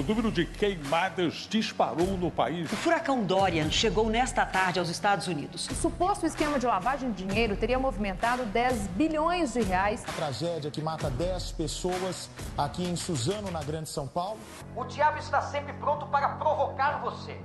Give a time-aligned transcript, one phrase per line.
[0.00, 2.72] O número de queimadas disparou no país.
[2.72, 5.68] O furacão Dorian chegou nesta tarde aos Estados Unidos.
[5.68, 10.02] O suposto esquema de lavagem de dinheiro teria movimentado 10 bilhões de reais.
[10.08, 14.40] A tragédia que mata 10 pessoas aqui em Suzano, na Grande São Paulo.
[14.74, 17.38] O diabo está sempre pronto para provocar você.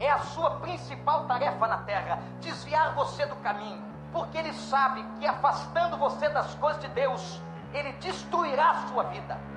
[0.00, 3.82] É a sua principal tarefa na terra desviar você do caminho,
[4.14, 7.38] porque ele sabe que afastando você das coisas de Deus,
[7.74, 9.51] ele destruirá a sua vida.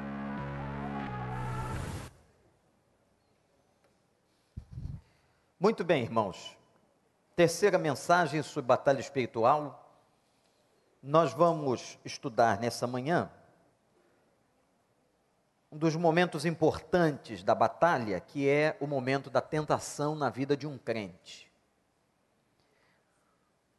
[5.58, 6.58] Muito bem, irmãos.
[7.34, 9.90] Terceira mensagem sobre batalha espiritual.
[11.02, 13.32] Nós vamos estudar nessa manhã
[15.72, 20.68] um dos momentos importantes da batalha, que é o momento da tentação na vida de
[20.68, 21.50] um crente.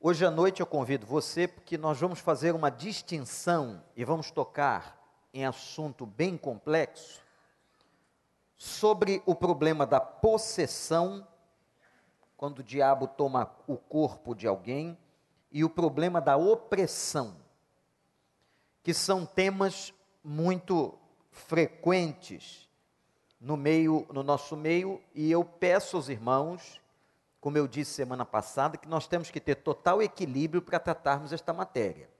[0.01, 4.99] Hoje à noite eu convido você porque nós vamos fazer uma distinção e vamos tocar
[5.33, 7.21] em assunto bem complexo
[8.57, 11.27] sobre o problema da possessão,
[12.37, 14.97] quando o diabo toma o corpo de alguém,
[15.51, 17.37] e o problema da opressão,
[18.83, 20.99] que são temas muito
[21.31, 22.69] frequentes
[23.41, 26.81] no meio, no nosso meio, e eu peço aos irmãos,
[27.41, 31.53] como eu disse semana passada, que nós temos que ter total equilíbrio para tratarmos esta
[31.53, 32.11] matéria.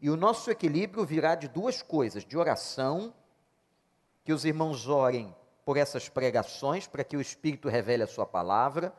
[0.00, 3.14] E o nosso equilíbrio virá de duas coisas: de oração,
[4.24, 8.94] que os irmãos orem por essas pregações, para que o Espírito revele a sua palavra,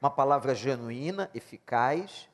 [0.00, 2.28] uma palavra genuína, eficaz,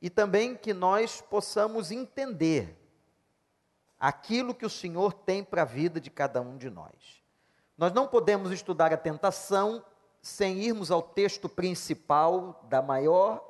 [0.00, 2.76] e também que nós possamos entender
[3.98, 7.22] aquilo que o Senhor tem para a vida de cada um de nós.
[7.76, 9.84] Nós não podemos estudar a tentação
[10.22, 13.44] sem irmos ao texto principal da maior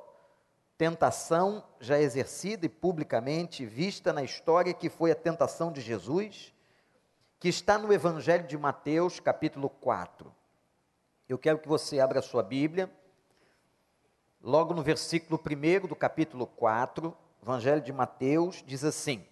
[0.77, 6.53] tentação já exercida e publicamente vista na história, que foi a tentação de Jesus,
[7.39, 10.33] que está no Evangelho de Mateus, capítulo 4.
[11.27, 12.89] Eu quero que você abra a sua Bíblia,
[14.41, 19.25] logo no versículo 1 do capítulo 4, Evangelho de Mateus, diz assim: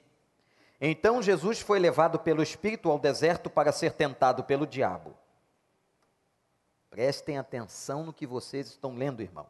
[0.80, 5.16] então Jesus foi levado pelo Espírito ao deserto para ser tentado pelo diabo.
[6.90, 9.48] Prestem atenção no que vocês estão lendo, irmãos.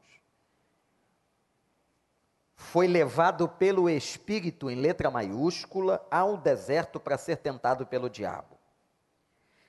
[2.55, 8.57] Foi levado pelo Espírito, em letra maiúscula, ao deserto para ser tentado pelo diabo.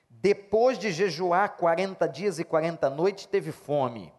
[0.09, 4.11] Depois de jejuar 40 dias e 40 noites, teve fome.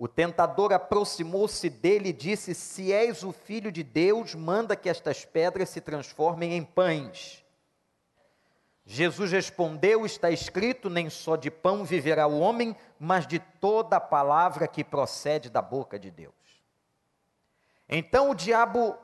[0.00, 5.24] O tentador aproximou-se dele e disse: Se és o filho de Deus, manda que estas
[5.24, 7.44] pedras se transformem em pães.
[8.86, 14.00] Jesus respondeu: Está escrito: Nem só de pão viverá o homem, mas de toda a
[14.00, 16.32] palavra que procede da boca de Deus.
[17.88, 18.96] Então o diabo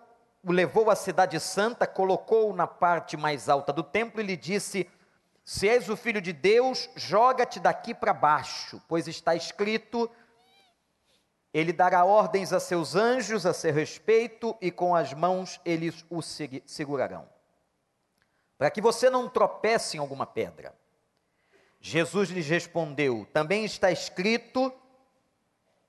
[0.45, 4.89] o levou à cidade santa, colocou-o na parte mais alta do templo e lhe disse:
[5.45, 10.09] Se és o filho de Deus, joga-te daqui para baixo, pois está escrito:
[11.55, 16.21] ele dará ordens a seus anjos a seu respeito e com as mãos eles o
[16.21, 17.29] segurarão.
[18.59, 20.75] Para que você não tropece em alguma pedra.
[21.81, 24.73] Jesus lhes respondeu: Também está escrito: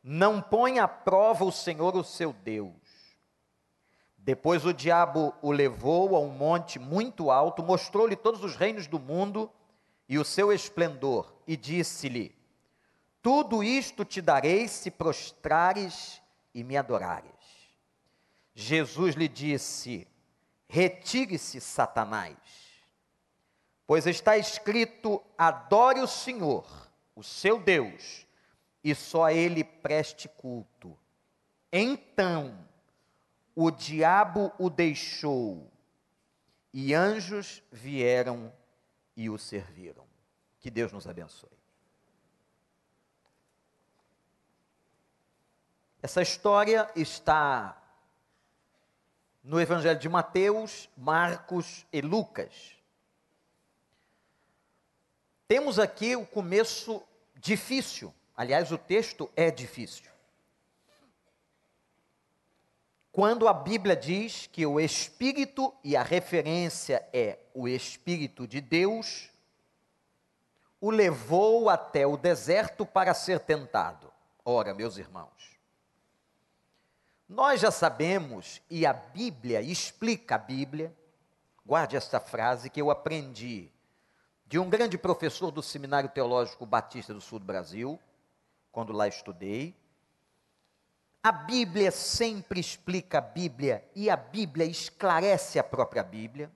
[0.03, 2.75] Não põe à prova o Senhor o seu Deus.
[4.17, 8.99] Depois o diabo o levou a um monte muito alto, mostrou-lhe todos os reinos do
[8.99, 9.51] mundo
[10.07, 12.34] e o seu esplendor, e disse-lhe:
[13.25, 16.21] tudo isto te darei se prostrares
[16.53, 17.33] e me adorares.
[18.53, 20.07] Jesus lhe disse:
[20.67, 22.37] Retire-se, Satanás,
[23.87, 26.67] pois está escrito: adore o Senhor,
[27.15, 28.27] o seu Deus,
[28.83, 30.95] e só a ele preste culto.
[31.73, 32.55] Então
[33.55, 35.71] o diabo o deixou,
[36.71, 38.53] e anjos vieram
[39.17, 40.05] e o serviram.
[40.59, 41.54] Que Deus nos abençoe.
[46.05, 47.81] Essa história está
[49.43, 52.75] no Evangelho de Mateus, Marcos e Lucas.
[55.47, 57.01] Temos aqui o começo
[57.33, 60.11] difícil, aliás, o texto é difícil.
[63.11, 69.31] Quando a Bíblia diz que o Espírito, e a referência é o Espírito de Deus,
[70.79, 74.13] o levou até o deserto para ser tentado.
[74.45, 75.54] Ora, meus irmãos,
[77.27, 80.95] nós já sabemos, e a Bíblia explica a Bíblia,
[81.65, 83.71] guarde esta frase que eu aprendi
[84.45, 87.99] de um grande professor do Seminário Teológico Batista do Sul do Brasil,
[88.71, 89.75] quando lá estudei.
[91.23, 96.51] A Bíblia sempre explica a Bíblia e a Bíblia esclarece a própria Bíblia.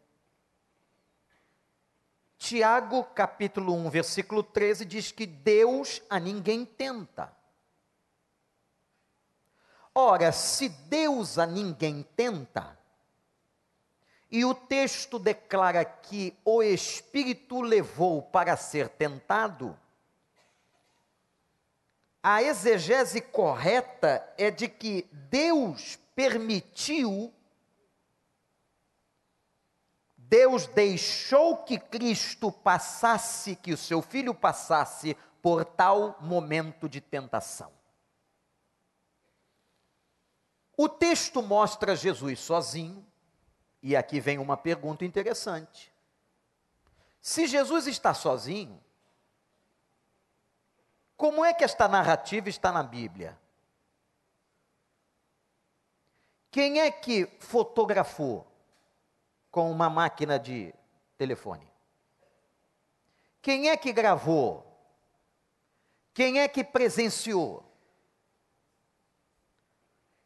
[2.37, 7.33] Tiago, capítulo 1, versículo 13, diz que Deus a ninguém tenta.
[10.01, 12.79] Ora, se Deus a ninguém tenta,
[14.31, 19.77] e o texto declara que o Espírito levou para ser tentado,
[22.23, 27.33] a exegese correta é de que Deus permitiu,
[30.15, 37.78] Deus deixou que Cristo passasse, que o seu filho passasse por tal momento de tentação.
[40.81, 43.05] O texto mostra Jesus sozinho,
[43.83, 45.93] e aqui vem uma pergunta interessante.
[47.21, 48.81] Se Jesus está sozinho,
[51.17, 53.37] como é que esta narrativa está na Bíblia?
[56.49, 58.47] Quem é que fotografou
[59.51, 60.73] com uma máquina de
[61.17, 61.69] telefone?
[63.41, 64.65] Quem é que gravou?
[66.13, 67.68] Quem é que presenciou?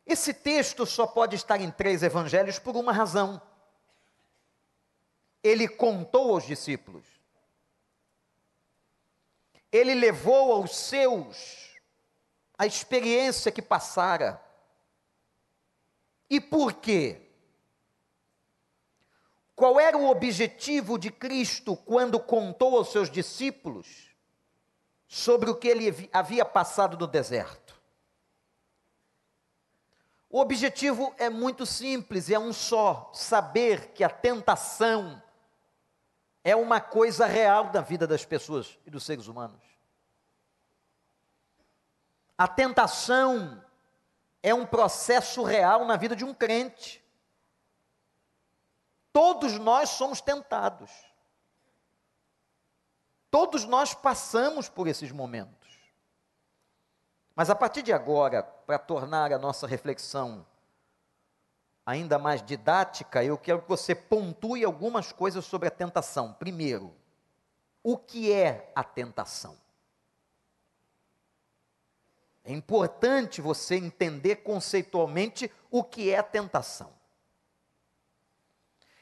[0.06, 3.42] Esse texto só pode estar em três evangelhos por uma razão.
[5.42, 7.14] Ele contou aos discípulos
[9.74, 11.74] ele levou aos seus
[12.56, 14.40] a experiência que passara.
[16.30, 17.20] E por quê?
[19.56, 24.16] Qual era o objetivo de Cristo quando contou aos seus discípulos
[25.08, 27.82] sobre o que ele havia passado no deserto?
[30.34, 35.22] O objetivo é muito simples, é um só: saber que a tentação
[36.44, 39.62] é uma coisa real da vida das pessoas e dos seres humanos.
[42.36, 43.64] A tentação
[44.42, 47.06] é um processo real na vida de um crente.
[49.12, 50.90] Todos nós somos tentados.
[53.30, 55.63] Todos nós passamos por esses momentos.
[57.36, 60.46] Mas a partir de agora, para tornar a nossa reflexão
[61.86, 66.34] ainda mais didática, eu quero que você pontue algumas coisas sobre a tentação.
[66.34, 66.94] Primeiro,
[67.82, 69.58] o que é a tentação?
[72.44, 76.94] É importante você entender conceitualmente o que é a tentação.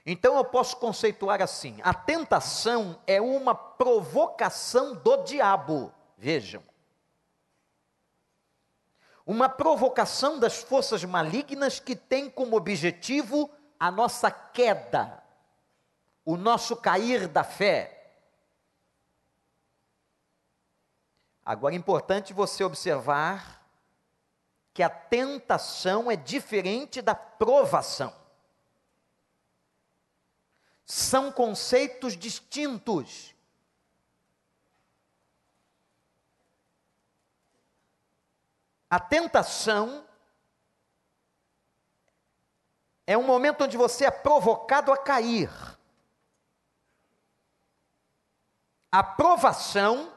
[0.05, 5.93] Então eu posso conceituar assim: a tentação é uma provocação do diabo.
[6.17, 6.70] Vejam
[9.25, 15.23] uma provocação das forças malignas que tem como objetivo a nossa queda,
[16.25, 17.97] o nosso cair da fé.
[21.43, 23.61] Agora é importante você observar
[24.73, 28.13] que a tentação é diferente da provação.
[30.85, 33.33] São conceitos distintos.
[38.91, 40.05] A tentação
[43.07, 45.49] é um momento onde você é provocado a cair.
[48.91, 50.13] A provação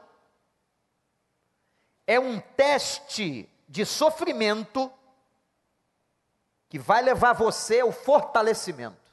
[2.05, 4.91] é um teste de sofrimento
[6.67, 9.09] que vai levar você ao fortalecimento.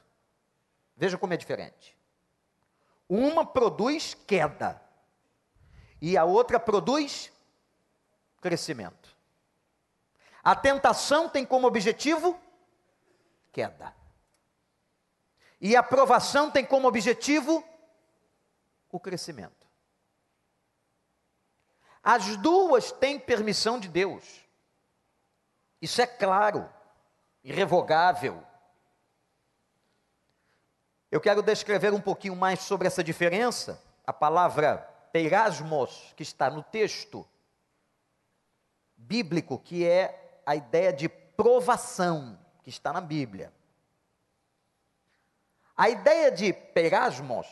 [0.93, 1.97] Veja como é diferente.
[3.07, 4.81] Uma produz queda
[6.01, 7.31] e a outra produz
[8.41, 9.02] crescimento.
[10.43, 12.39] A tentação tem como objetivo
[13.51, 13.95] queda.
[15.61, 17.63] E a aprovação tem como objetivo
[18.91, 19.65] o crescimento.
[22.03, 24.41] As duas têm permissão de Deus.
[25.81, 26.69] Isso é claro,
[27.41, 28.43] irrevogável.
[31.09, 33.81] Eu quero descrever um pouquinho mais sobre essa diferença.
[34.05, 34.77] A palavra
[35.13, 37.25] peirasmos, que está no texto
[38.97, 43.51] bíblico, que é a ideia de provação que está na Bíblia.
[45.75, 47.47] A ideia de perasmos,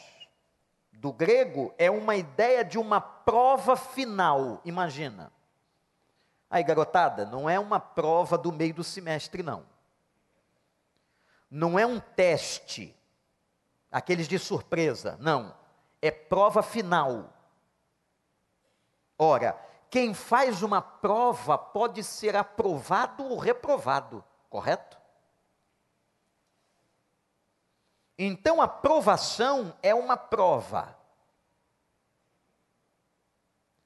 [0.92, 5.32] do grego, é uma ideia de uma prova final, imagina.
[6.50, 9.66] Aí, garotada, não é uma prova do meio do semestre, não.
[11.50, 12.96] Não é um teste,
[13.92, 15.56] aqueles de surpresa, não.
[16.02, 17.34] É prova final.
[19.18, 19.58] Ora,
[19.92, 24.98] quem faz uma prova pode ser aprovado ou reprovado, correto?
[28.18, 30.98] Então a provação é uma prova.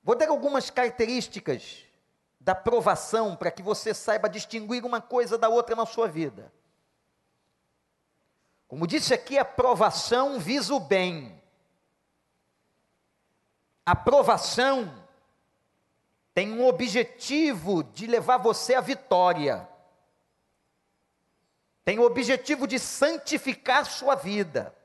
[0.03, 1.83] Vou dar algumas características
[2.39, 6.53] da provação para que você saiba distinguir uma coisa da outra na sua vida.
[8.67, 11.41] Como disse aqui, a provação visa o bem.
[13.83, 15.04] A provação
[16.35, 19.69] tem um objetivo de levar você à vitória.
[21.85, 24.75] Tem o objetivo de santificar sua vida.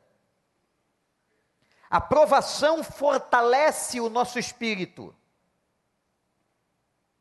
[1.91, 5.13] A provação fortalece o nosso espírito.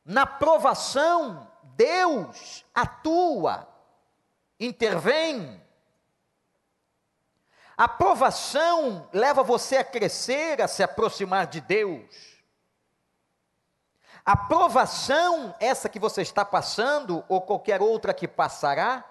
[0.06, 3.68] Na provação, Deus atua,
[4.60, 5.60] intervém.
[7.76, 12.39] A provação leva você a crescer, a se aproximar de Deus.
[14.30, 19.04] A provação, essa que você está passando, ou qualquer outra que passará,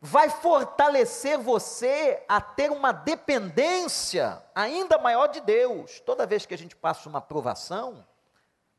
[0.00, 6.00] vai fortalecer você a ter uma dependência ainda maior de Deus.
[6.00, 8.04] Toda vez que a gente passa uma provação,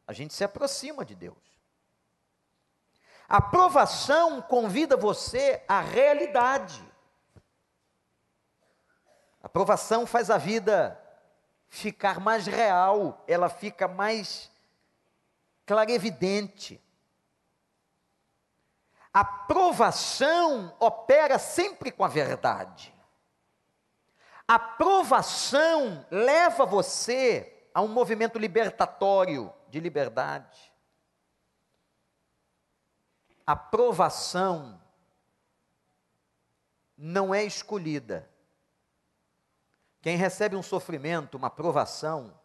[0.05, 1.38] a gente se aproxima de Deus.
[3.29, 6.83] A provação convida você à realidade.
[9.41, 11.01] A provação faz a vida
[11.69, 14.50] ficar mais real, ela fica mais
[15.72, 16.84] clarevidente.
[19.13, 22.94] A provação opera sempre com a verdade.
[24.46, 30.74] A provação leva você a um movimento libertatório de liberdade.
[33.48, 34.78] A provação
[36.98, 38.30] não é escolhida.
[40.01, 42.38] Quem recebe um sofrimento, uma provação,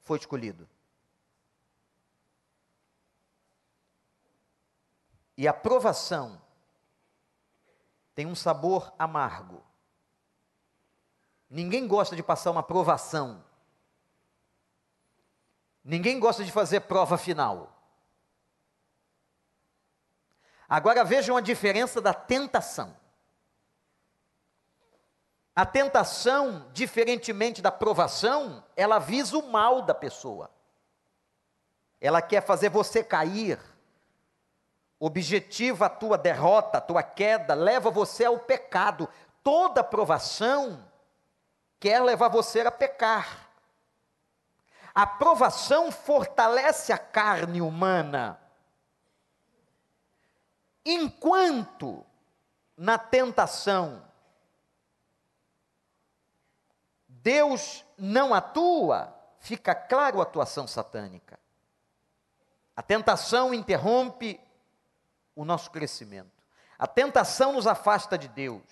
[0.00, 0.68] foi escolhido.
[5.36, 6.40] E a provação
[8.14, 9.62] tem um sabor amargo.
[11.50, 13.44] Ninguém gosta de passar uma provação.
[15.84, 17.72] Ninguém gosta de fazer prova final.
[20.68, 22.96] Agora vejam a diferença da tentação.
[25.54, 30.50] A tentação, diferentemente da provação, ela visa o mal da pessoa.
[32.00, 33.58] Ela quer fazer você cair
[34.98, 39.08] objetiva a tua derrota, a tua queda, leva você ao pecado.
[39.42, 40.84] Toda provação
[41.78, 43.48] quer levar você a pecar.
[44.94, 48.40] A provação fortalece a carne humana.
[50.84, 52.04] Enquanto
[52.76, 54.02] na tentação
[57.26, 61.40] Deus não atua, fica claro a atuação satânica.
[62.76, 64.40] A tentação interrompe
[65.36, 66.32] o nosso crescimento.
[66.78, 68.62] A tentação nos afasta de Deus.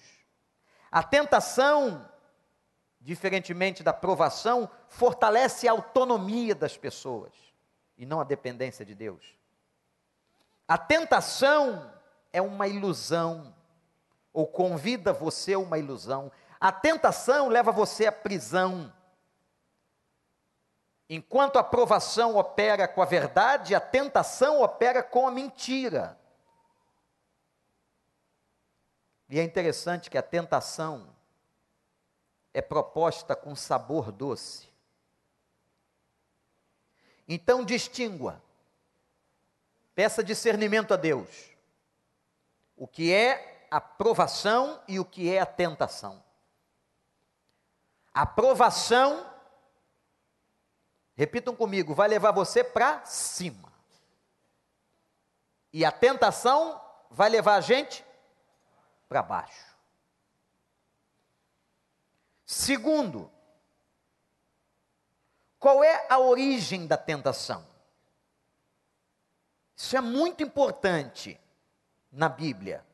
[0.91, 2.09] A tentação,
[3.01, 7.33] diferentemente da provação, fortalece a autonomia das pessoas
[7.97, 9.37] e não a dependência de Deus.
[10.67, 11.93] A tentação
[12.33, 13.55] é uma ilusão,
[14.33, 16.33] ou convida você a uma ilusão.
[16.59, 18.93] A tentação leva você à prisão.
[21.09, 26.19] Enquanto a provação opera com a verdade, a tentação opera com a mentira.
[29.29, 31.15] E é interessante que a tentação
[32.53, 34.69] é proposta com sabor doce.
[37.27, 38.43] Então distingua,
[39.95, 41.51] peça discernimento a Deus.
[42.77, 46.23] O que é a provação e o que é a tentação.
[48.13, 49.29] A provação,
[51.17, 53.73] repitam comigo, vai levar você para cima.
[55.73, 58.05] E a tentação vai levar a gente
[59.15, 59.77] para baixo.
[62.45, 63.31] Segundo,
[65.57, 67.65] qual é a origem da tentação?
[69.77, 71.41] Isso é muito importante
[72.11, 72.85] na Bíblia.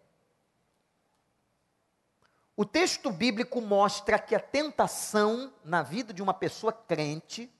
[2.54, 7.50] O texto bíblico mostra que a tentação na vida de uma pessoa crente,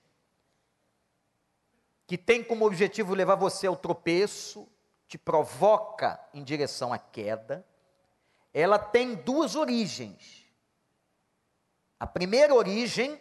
[2.07, 4.69] que tem como objetivo levar você ao tropeço,
[5.09, 7.67] te provoca em direção à queda,
[8.53, 10.45] ela tem duas origens.
[11.99, 13.21] A primeira origem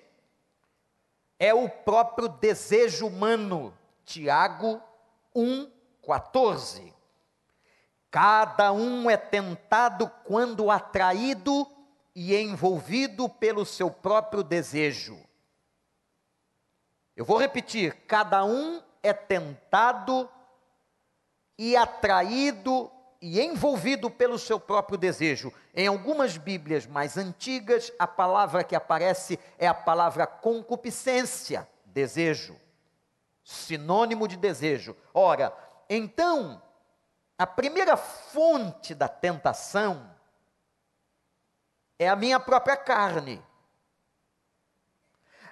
[1.38, 3.78] é o próprio desejo humano.
[4.04, 4.82] Tiago
[5.36, 6.94] 1:14.
[8.12, 11.68] Cada um é tentado quando atraído
[12.16, 15.18] e envolvido pelo seu próprio desejo.
[17.16, 20.30] Eu vou repetir: cada um é tentado
[21.58, 22.92] e atraído
[23.22, 25.54] e envolvido pelo seu próprio desejo.
[25.74, 32.56] Em algumas Bíblias mais antigas, a palavra que aparece é a palavra concupiscência, desejo,
[33.44, 34.96] sinônimo de desejo.
[35.14, 35.54] Ora,
[35.90, 36.62] então,
[37.38, 40.16] a primeira fonte da tentação
[41.98, 43.44] é a minha própria carne.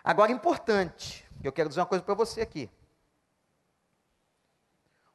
[0.03, 2.69] Agora, importante, Eu quero dizer uma coisa para você aqui.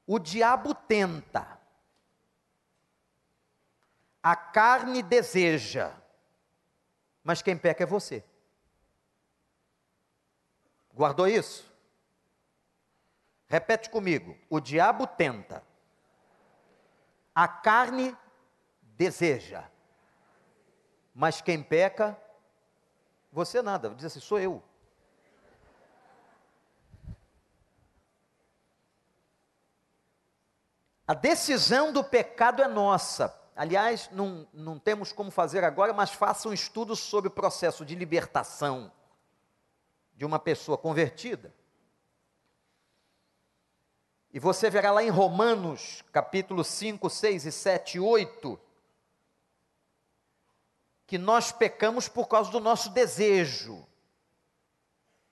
[0.07, 1.59] O diabo tenta,
[4.23, 5.93] a carne deseja,
[7.25, 8.25] mas quem peca é você.
[10.95, 11.71] Guardou isso?
[13.49, 15.65] Repete comigo: o diabo tenta,
[17.35, 18.17] a carne
[18.83, 19.69] deseja,
[21.15, 22.17] mas quem peca,
[23.33, 23.91] você nada.
[23.91, 24.63] Diz assim: sou eu.
[31.07, 33.42] A decisão do pecado é nossa.
[33.55, 37.95] Aliás, não, não temos como fazer agora, mas faça um estudo sobre o processo de
[37.95, 38.91] libertação
[40.15, 41.53] de uma pessoa convertida.
[44.33, 48.61] E você verá lá em Romanos, capítulo 5, 6 e 7 e 8,
[51.07, 53.87] que nós pecamos por causa do nosso desejo.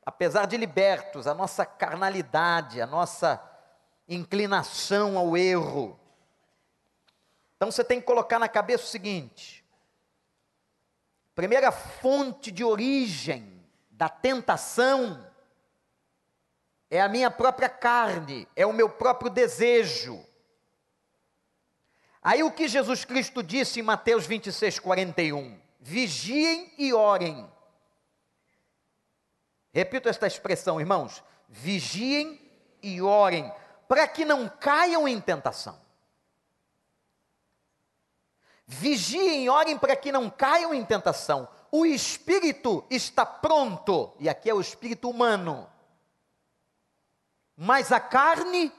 [0.05, 3.43] Apesar de libertos, a nossa carnalidade, a nossa
[4.09, 6.00] inclinação ao erro.
[7.61, 9.63] Então você tem que colocar na cabeça o seguinte:
[11.35, 15.31] primeira fonte de origem da tentação
[16.89, 20.25] é a minha própria carne, é o meu próprio desejo.
[22.23, 25.61] Aí o que Jesus Cristo disse em Mateus 26, 41?
[25.79, 27.47] Vigiem e orem.
[29.71, 32.41] Repito esta expressão, irmãos: vigiem
[32.83, 33.53] e orem,
[33.87, 35.90] para que não caiam em tentação.
[38.73, 41.49] Vigiem orem para que não caiam em tentação.
[41.73, 45.69] O espírito está pronto, e aqui é o espírito humano,
[47.57, 48.73] mas a carne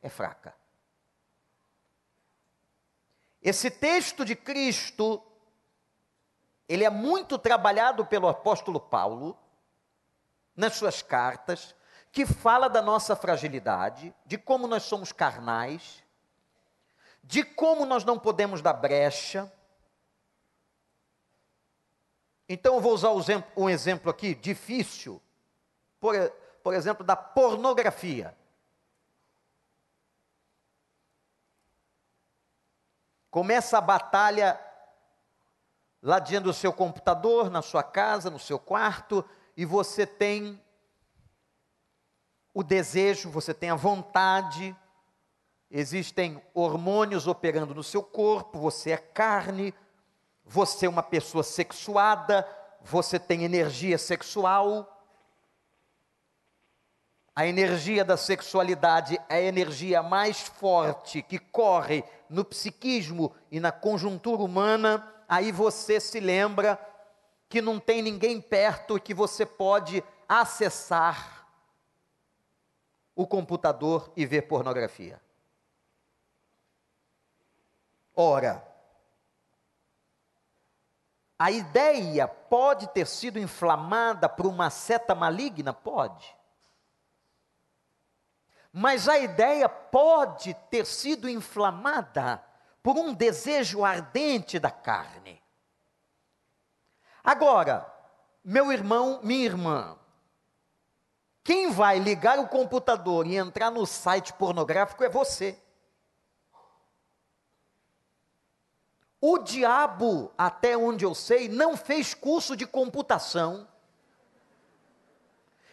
[0.00, 0.54] é fraca.
[3.42, 5.22] Esse texto de Cristo,
[6.66, 9.38] ele é muito trabalhado pelo apóstolo Paulo
[10.56, 11.74] nas suas cartas,
[12.10, 16.02] que fala da nossa fragilidade, de como nós somos carnais,
[17.26, 19.50] de como nós não podemos dar brecha.
[22.48, 23.10] Então eu vou usar
[23.56, 25.20] um exemplo aqui difícil,
[25.98, 26.14] por,
[26.62, 28.36] por exemplo, da pornografia.
[33.30, 34.60] Começa a batalha
[36.02, 40.62] lá dentro do seu computador, na sua casa, no seu quarto, e você tem
[42.52, 44.76] o desejo, você tem a vontade,
[45.76, 49.74] existem hormônios operando no seu corpo, você é carne,
[50.44, 52.46] você é uma pessoa sexuada,
[52.80, 54.88] você tem energia sexual.
[57.34, 63.72] A energia da sexualidade é a energia mais forte que corre no psiquismo e na
[63.72, 65.12] conjuntura humana.
[65.28, 66.78] Aí você se lembra
[67.48, 71.48] que não tem ninguém perto que você pode acessar
[73.16, 75.23] o computador e ver pornografia.
[78.14, 78.66] Ora,
[81.38, 85.72] a ideia pode ter sido inflamada por uma seta maligna?
[85.72, 86.36] Pode.
[88.72, 92.44] Mas a ideia pode ter sido inflamada
[92.82, 95.42] por um desejo ardente da carne.
[97.22, 97.90] Agora,
[98.44, 99.98] meu irmão, minha irmã,
[101.42, 105.58] quem vai ligar o computador e entrar no site pornográfico é você.
[109.26, 113.66] O diabo, até onde eu sei, não fez curso de computação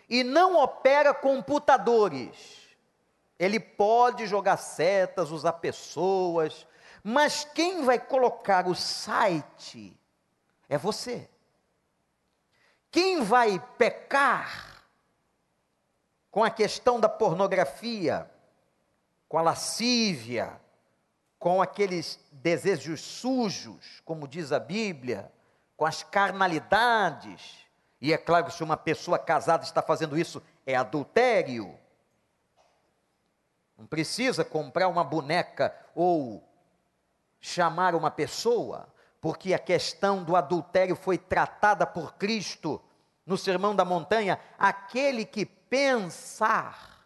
[0.07, 2.69] e não opera computadores.
[3.37, 6.65] Ele pode jogar setas, usar pessoas,
[7.03, 9.99] mas quem vai colocar o site
[10.69, 11.29] é você.
[12.89, 14.85] Quem vai pecar
[16.31, 18.31] com a questão da pornografia,
[19.27, 20.60] com a lascívia,
[21.41, 25.31] com aqueles desejos sujos, como diz a Bíblia,
[25.75, 27.65] com as carnalidades.
[27.99, 31.75] E é claro que se uma pessoa casada está fazendo isso, é adultério.
[33.75, 36.47] Não precisa comprar uma boneca ou
[37.39, 38.87] chamar uma pessoa,
[39.19, 42.79] porque a questão do adultério foi tratada por Cristo
[43.25, 44.39] no Sermão da Montanha.
[44.59, 47.00] Aquele que pensar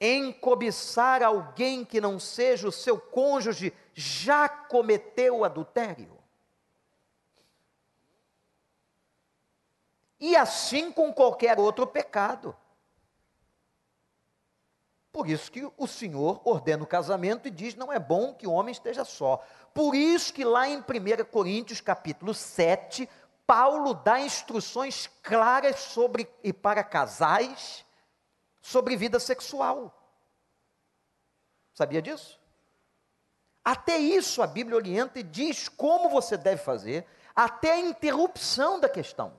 [0.00, 6.18] em cobiçar alguém que não seja o seu cônjuge, já cometeu adultério.
[10.18, 12.56] E assim com qualquer outro pecado.
[15.12, 18.52] Por isso que o Senhor ordena o casamento e diz: não é bom que o
[18.52, 19.44] homem esteja só.
[19.74, 20.82] Por isso que lá em 1
[21.30, 23.08] Coríntios capítulo 7,
[23.46, 27.84] Paulo dá instruções claras sobre e para casais
[28.60, 29.96] sobre vida sexual.
[31.72, 32.38] Sabia disso?
[33.64, 38.88] Até isso a Bíblia orienta e diz como você deve fazer, até a interrupção da
[38.88, 39.34] questão.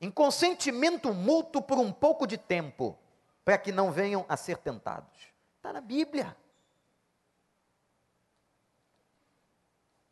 [0.00, 2.98] Em consentimento mútuo por um pouco de tempo,
[3.44, 5.18] para que não venham a ser tentados.
[5.56, 6.36] Está na Bíblia.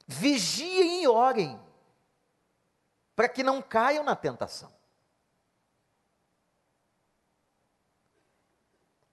[0.06, 1.60] Vigiem e orem,
[3.14, 4.75] para que não caiam na tentação.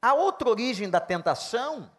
[0.04, 1.90] A outra origem da tentação,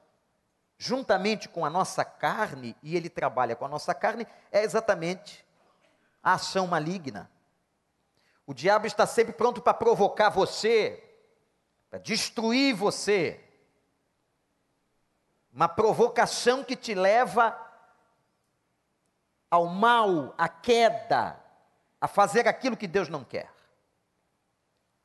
[0.76, 5.42] juntamente com a nossa carne, e ele trabalha com a nossa carne, é exatamente
[6.22, 7.30] a ação maligna.
[8.46, 11.02] O diabo está sempre pronto para provocar você,
[11.88, 13.42] para destruir você.
[15.50, 17.58] Uma provocação que te leva
[19.50, 21.42] ao mal, à queda,
[21.98, 23.53] a fazer aquilo que Deus não quer.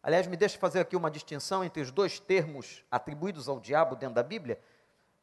[0.01, 4.15] Aliás, me deixe fazer aqui uma distinção entre os dois termos atribuídos ao diabo dentro
[4.15, 4.59] da Bíblia.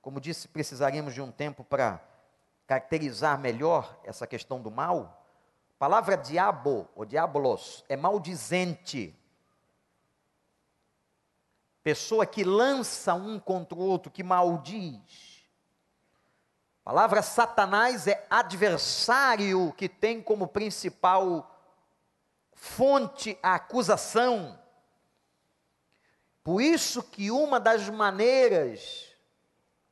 [0.02, 2.00] Como disse, precisaríamos de um tempo para
[2.66, 5.26] caracterizar melhor essa questão do mal.
[5.76, 9.18] A palavra diabo, ou diabolos, é maldizente.
[11.82, 15.44] Pessoa que lança um contra o outro, que maldiz.
[16.84, 21.50] A palavra Satanás é adversário que tem como principal
[22.52, 24.58] fonte a acusação.
[26.46, 29.12] Por isso que uma das maneiras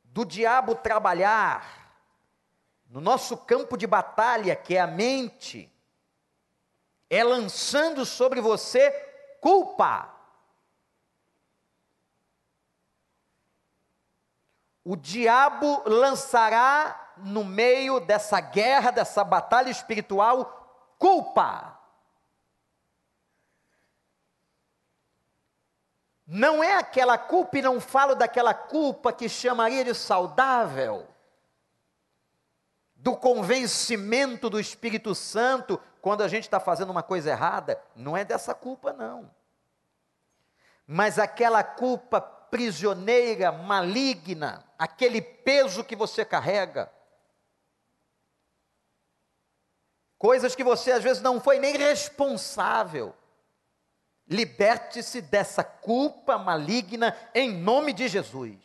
[0.04, 1.66] do diabo trabalhar
[2.88, 5.68] no nosso campo de batalha, que é a mente,
[7.10, 8.88] é lançando sobre você
[9.40, 10.14] culpa.
[14.84, 21.73] o diabo lançará no meio dessa guerra, dessa batalha espiritual, culpa.
[26.26, 31.06] Não é aquela culpa, e não falo daquela culpa que chamaria de saudável,
[32.96, 37.82] do convencimento do Espírito Santo quando a gente está fazendo uma coisa errada.
[37.94, 39.30] Não é dessa culpa, não.
[40.86, 46.90] Mas aquela culpa prisioneira, maligna, aquele peso que você carrega.
[50.16, 53.14] Coisas que você às vezes não foi nem responsável.
[54.28, 58.56] Liberte-se dessa culpa maligna em nome de Jesus.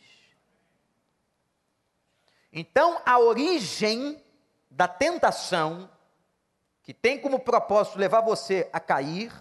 [2.52, 4.22] Então, a origem
[4.70, 5.90] da tentação,
[6.82, 9.32] que tem como propósito levar você a cair,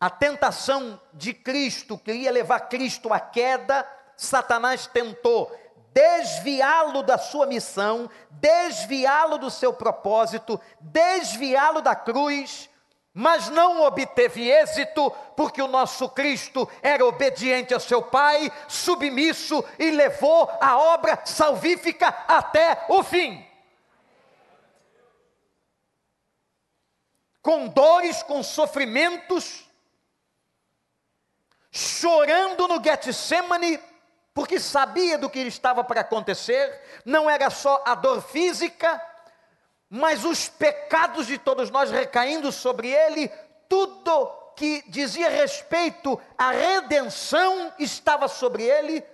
[0.00, 5.56] a tentação de Cristo queria levar Cristo à queda, Satanás tentou
[5.92, 12.68] desviá-lo da sua missão, desviá-lo do seu propósito, desviá-lo da cruz,
[13.14, 19.90] mas não obteve êxito, porque o nosso Cristo era obediente ao seu Pai, submisso e
[19.90, 23.46] levou a obra salvífica até o fim.
[27.42, 29.68] Com dores, com sofrimentos,
[31.70, 33.78] chorando no Getsemane,
[34.32, 39.00] porque sabia do que estava para acontecer, não era só a dor física,
[39.94, 43.28] mas os pecados de todos nós recaindo sobre ele,
[43.68, 44.26] tudo
[44.56, 49.04] que dizia respeito à redenção estava sobre ele,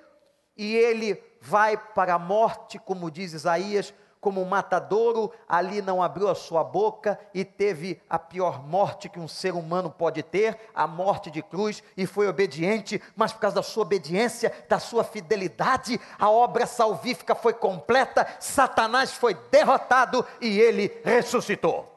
[0.56, 6.28] e ele vai para a morte, como diz Isaías, como um matadouro, ali não abriu
[6.28, 10.86] a sua boca e teve a pior morte que um ser humano pode ter, a
[10.86, 16.00] morte de cruz, e foi obediente, mas por causa da sua obediência, da sua fidelidade,
[16.18, 21.96] a obra salvífica foi completa, Satanás foi derrotado e ele ressuscitou.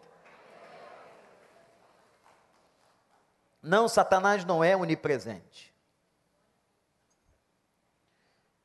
[3.62, 5.71] Não, Satanás não é onipresente.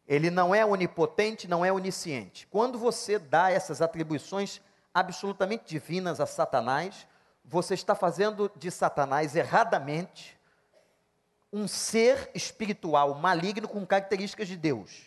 [0.07, 2.47] Ele não é onipotente, não é onisciente.
[2.47, 4.61] Quando você dá essas atribuições
[4.95, 7.07] absolutamente divinas a Satanás,
[7.45, 10.39] você está fazendo de Satanás erradamente
[11.53, 15.07] um ser espiritual maligno com características de Deus.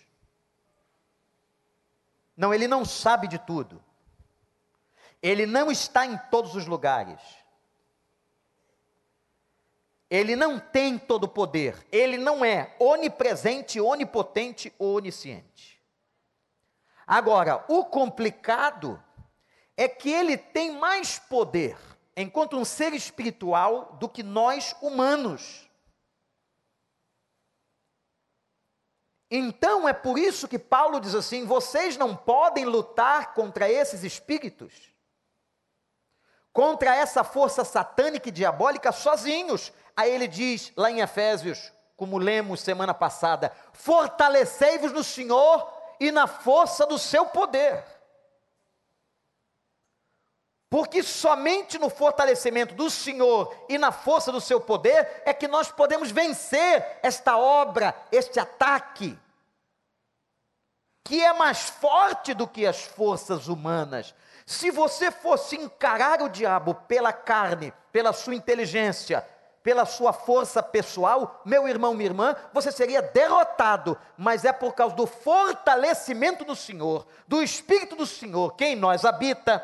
[2.36, 3.84] Não, ele não sabe de tudo.
[5.22, 7.20] Ele não está em todos os lugares.
[10.10, 15.80] Ele não tem todo o poder, ele não é onipresente, onipotente ou onisciente.
[17.06, 19.02] Agora, o complicado
[19.78, 21.78] é que ele tem mais poder,
[22.18, 25.70] enquanto um ser espiritual, do que nós humanos.
[29.32, 34.89] Então é por isso que Paulo diz assim: vocês não podem lutar contra esses espíritos,
[36.54, 39.72] contra essa força satânica e diabólica sozinhos.
[39.96, 46.28] Aí ele diz lá em Efésios, como lemos semana passada: fortalecei-vos no Senhor e na
[46.28, 47.84] força do seu poder.
[50.70, 55.72] Porque somente no fortalecimento do Senhor e na força do seu poder é que nós
[55.72, 59.18] podemos vencer esta obra, este ataque,
[61.04, 64.14] que é mais forte do que as forças humanas.
[64.50, 69.24] Se você fosse encarar o diabo pela carne, pela sua inteligência,
[69.62, 74.96] pela sua força pessoal, meu irmão, minha irmã, você seria derrotado, mas é por causa
[74.96, 79.64] do fortalecimento do Senhor, do Espírito do Senhor, que em nós habita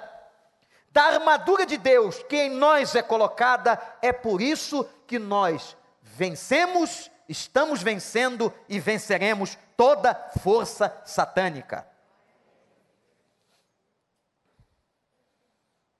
[0.92, 7.10] da armadura de Deus que em nós é colocada, é por isso que nós vencemos,
[7.28, 11.95] estamos vencendo e venceremos toda força satânica.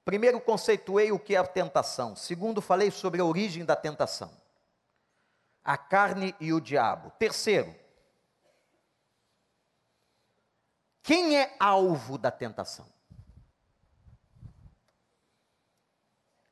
[0.06, 2.14] Primeiro, conceituei o que é a tentação.
[2.14, 4.30] Segundo, falei sobre a origem da tentação.
[5.64, 7.10] A carne e o diabo.
[7.18, 7.74] Terceiro,
[11.02, 12.86] quem é alvo da tentação?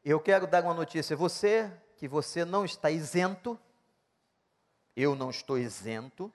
[0.04, 3.56] Eu quero dar uma notícia a você que você não está isento.
[4.96, 6.32] Eu não estou isento.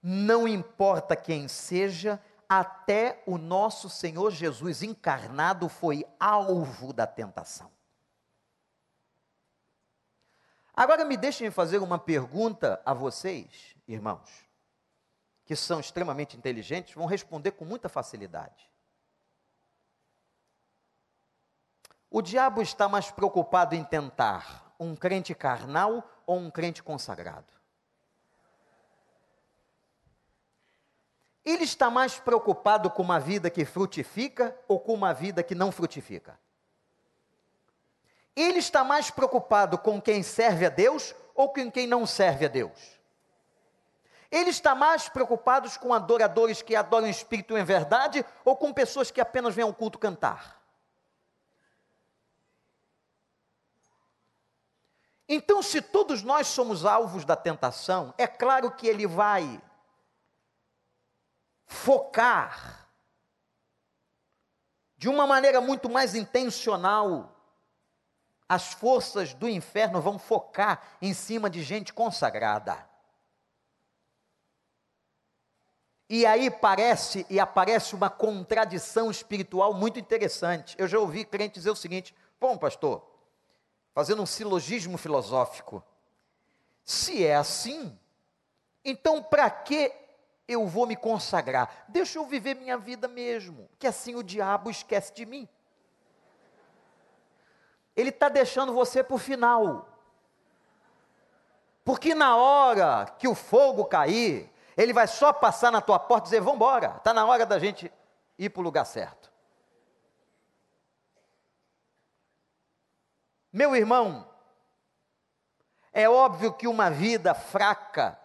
[0.00, 7.70] Não importa quem seja, até o nosso Senhor Jesus encarnado foi alvo da tentação.
[10.76, 14.28] Agora me deixem fazer uma pergunta a vocês, irmãos,
[15.44, 18.68] que são extremamente inteligentes, vão responder com muita facilidade.
[22.10, 27.52] O diabo está mais preocupado em tentar um crente carnal ou um crente consagrado?
[31.44, 35.70] Ele está mais preocupado com uma vida que frutifica ou com uma vida que não
[35.70, 36.38] frutifica?
[38.34, 42.48] Ele está mais preocupado com quem serve a Deus ou com quem não serve a
[42.48, 42.98] Deus?
[44.30, 49.10] Ele está mais preocupado com adoradores que adoram o Espírito em verdade ou com pessoas
[49.10, 50.60] que apenas vêm ao culto cantar?
[55.28, 59.60] Então, se todos nós somos alvos da tentação, é claro que ele vai
[61.66, 62.88] focar
[64.96, 67.30] de uma maneira muito mais intencional.
[68.48, 72.88] As forças do inferno vão focar em cima de gente consagrada.
[76.08, 80.76] E aí parece e aparece uma contradição espiritual muito interessante.
[80.78, 83.04] Eu já ouvi crente dizer o seguinte: bom, pastor,
[83.94, 85.82] fazendo um silogismo filosófico.
[86.84, 87.98] Se é assim,
[88.84, 90.03] então para que
[90.46, 91.84] eu vou me consagrar?
[91.88, 95.48] Deixa eu viver minha vida mesmo, que assim o diabo esquece de mim.
[97.96, 99.88] Ele está deixando você para o final.
[101.84, 106.30] Porque na hora que o fogo cair, ele vai só passar na tua porta e
[106.30, 107.92] dizer: vamos embora, está na hora da gente
[108.38, 109.32] ir para o lugar certo.
[113.52, 114.28] Meu irmão,
[115.92, 118.18] é óbvio que uma vida fraca,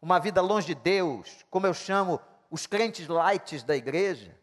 [0.00, 4.36] uma vida longe de Deus, como eu chamo os crentes lights da igreja,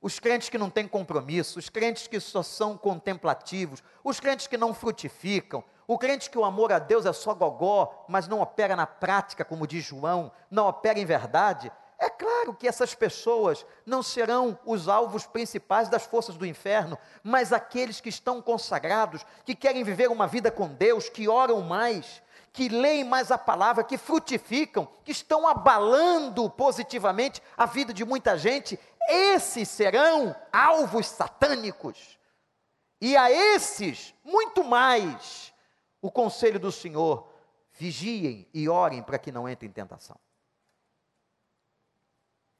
[0.00, 4.56] os crentes que não têm compromisso, os crentes que só são contemplativos, os crentes que
[4.56, 8.76] não frutificam, o crente que o amor a Deus é só gogó, mas não opera
[8.76, 14.04] na prática, como diz João, não opera em verdade, é claro que essas pessoas não
[14.04, 19.82] serão os alvos principais das forças do inferno, mas aqueles que estão consagrados, que querem
[19.82, 24.86] viver uma vida com Deus, que oram mais, que leem mais a palavra, que frutificam,
[25.04, 32.18] que estão abalando positivamente a vida de muita gente, esses serão alvos satânicos.
[33.00, 35.52] E a esses, muito mais,
[36.02, 37.28] o conselho do Senhor:
[37.72, 40.18] vigiem e orem para que não entrem em tentação.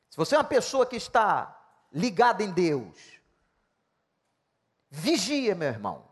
[0.09, 1.55] Se você é uma pessoa que está
[1.93, 3.21] ligada em Deus,
[4.91, 6.08] vigia, meu irmão.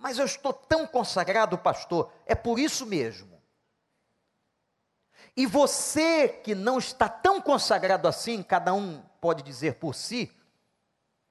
[0.00, 3.38] Mas eu estou tão consagrado, pastor, é por isso mesmo.
[5.36, 10.34] E você que não está tão consagrado assim, cada um pode dizer por si,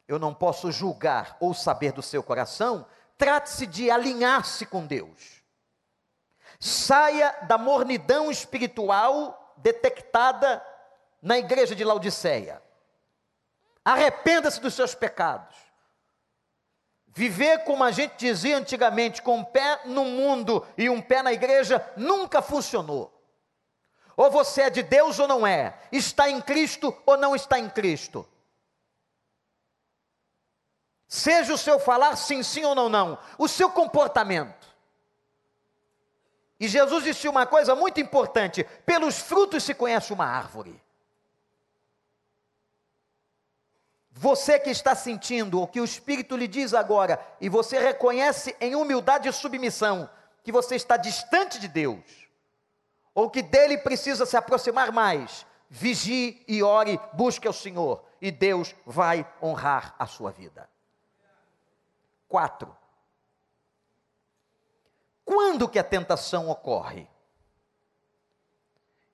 [0.07, 2.85] eu não posso julgar ou saber do seu coração,
[3.17, 5.43] trate-se de alinhar-se com Deus.
[6.59, 10.63] Saia da mornidão espiritual detectada
[11.23, 12.61] na igreja de Laodiceia.
[13.83, 15.68] Arrependa-se dos seus pecados.
[17.13, 21.33] Viver como a gente dizia antigamente, com um pé no mundo e um pé na
[21.33, 23.13] igreja, nunca funcionou.
[24.15, 25.79] Ou você é de Deus ou não é?
[25.91, 28.27] Está em Cristo ou não está em Cristo?
[31.07, 33.17] Seja o seu falar sim, sim ou não, não.
[33.37, 34.67] O seu comportamento.
[36.59, 40.79] E Jesus disse uma coisa muito importante: pelos frutos se conhece uma árvore.
[44.21, 48.75] Você que está sentindo o que o Espírito lhe diz agora, e você reconhece em
[48.75, 50.09] humildade e submissão
[50.43, 52.27] que você está distante de Deus,
[53.15, 58.75] ou que dele precisa se aproximar mais, vigie e ore, busque ao Senhor, e Deus
[58.85, 60.69] vai honrar a sua vida.
[62.27, 62.75] Quatro.
[65.23, 67.07] Quando que a tentação ocorre?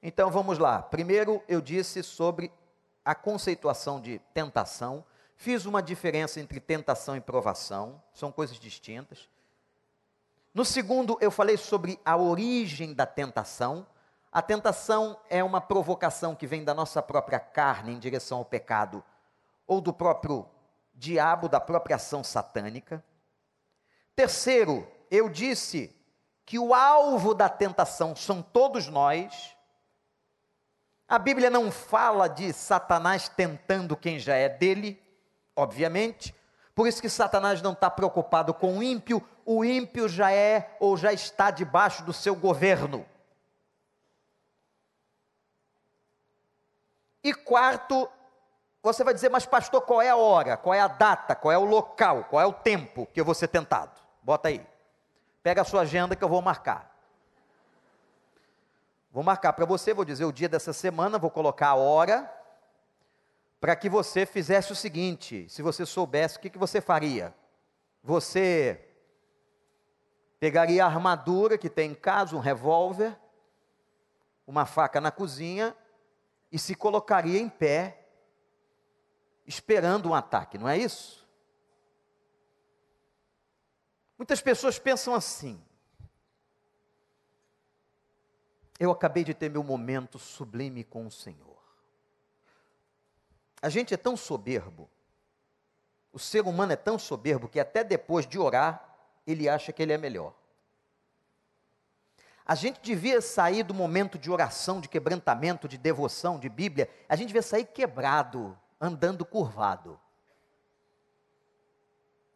[0.01, 0.81] Então vamos lá.
[0.81, 2.51] Primeiro eu disse sobre
[3.05, 5.05] a conceituação de tentação,
[5.37, 9.29] fiz uma diferença entre tentação e provação, são coisas distintas.
[10.51, 13.85] No segundo, eu falei sobre a origem da tentação.
[14.31, 19.03] A tentação é uma provocação que vem da nossa própria carne em direção ao pecado,
[19.67, 20.47] ou do próprio
[20.93, 23.03] diabo, da própria ação satânica.
[24.15, 25.95] Terceiro, eu disse
[26.45, 29.54] que o alvo da tentação são todos nós,
[31.07, 35.01] a Bíblia não fala de Satanás tentando quem já é dele,
[35.55, 36.35] obviamente.
[36.73, 40.97] Por isso que Satanás não está preocupado com o ímpio, o ímpio já é ou
[40.97, 43.05] já está debaixo do seu governo.
[47.23, 48.09] E quarto,
[48.81, 51.57] você vai dizer, mas pastor, qual é a hora, qual é a data, qual é
[51.57, 53.99] o local, qual é o tempo que eu vou ser tentado?
[54.21, 54.65] Bota aí.
[55.41, 56.94] Pega a sua agenda que eu vou marcar.
[59.15, 62.29] Vou marcar para você, vou dizer o dia dessa semana, vou colocar a hora,
[63.61, 67.33] para que você fizesse o seguinte: se você soubesse, o que, que você faria?
[68.03, 68.85] Você
[70.37, 73.17] pegaria a armadura que tem em casa, um revólver,
[74.45, 75.73] uma faca na cozinha,
[76.51, 78.09] e se colocaria em pé,
[79.47, 81.25] esperando um ataque, não é isso?
[84.17, 85.63] Muitas pessoas pensam assim:
[88.79, 91.55] eu acabei de ter meu momento sublime com o Senhor.
[93.61, 94.89] A gente é tão soberbo,
[96.11, 98.95] o ser humano é tão soberbo que até depois de orar,
[99.27, 100.33] ele acha que ele é melhor.
[102.45, 107.15] A gente devia sair do momento de oração, de quebrantamento, de devoção, de Bíblia, a
[107.15, 109.99] gente devia sair quebrado, andando curvado.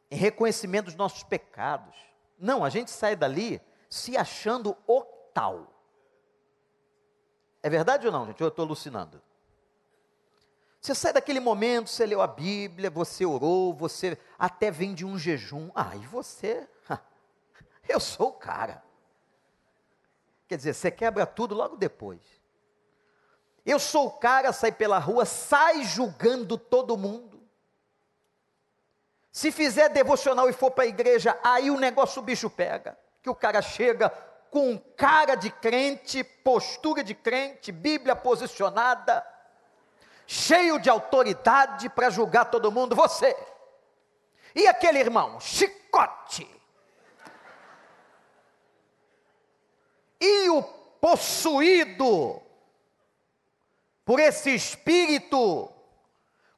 [0.10, 1.96] Em reconhecimento dos nossos pecados.
[2.40, 5.79] Não, a gente sai dali se achando o tal.
[7.62, 8.42] É verdade ou não, gente?
[8.42, 9.22] Eu estou alucinando.
[10.82, 15.18] Você sai daquele momento, você leu a Bíblia, você orou, você até vem de um
[15.18, 15.70] jejum.
[15.76, 16.68] Ah, e você?
[17.88, 18.84] Eu sou o cara.
[20.48, 22.22] Quer dizer, você quebra tudo logo depois.
[23.66, 27.42] Eu sou o cara, sai pela rua, sai julgando todo mundo.
[29.32, 32.98] Se fizer devocional e for para a igreja, aí o negócio o bicho pega.
[33.22, 34.12] Que o cara chega,
[34.50, 39.26] com cara de crente, postura de crente, Bíblia posicionada,
[40.26, 43.36] cheio de autoridade para julgar todo mundo, você.
[44.56, 46.50] E aquele irmão, chicote.
[50.20, 50.62] E o
[51.00, 52.42] possuído
[54.04, 55.72] por esse espírito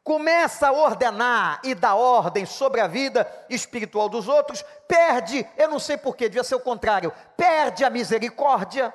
[0.03, 5.79] começa a ordenar e dar ordem sobre a vida espiritual dos outros, perde, eu não
[5.79, 8.93] sei porquê, devia ser o contrário, perde a misericórdia,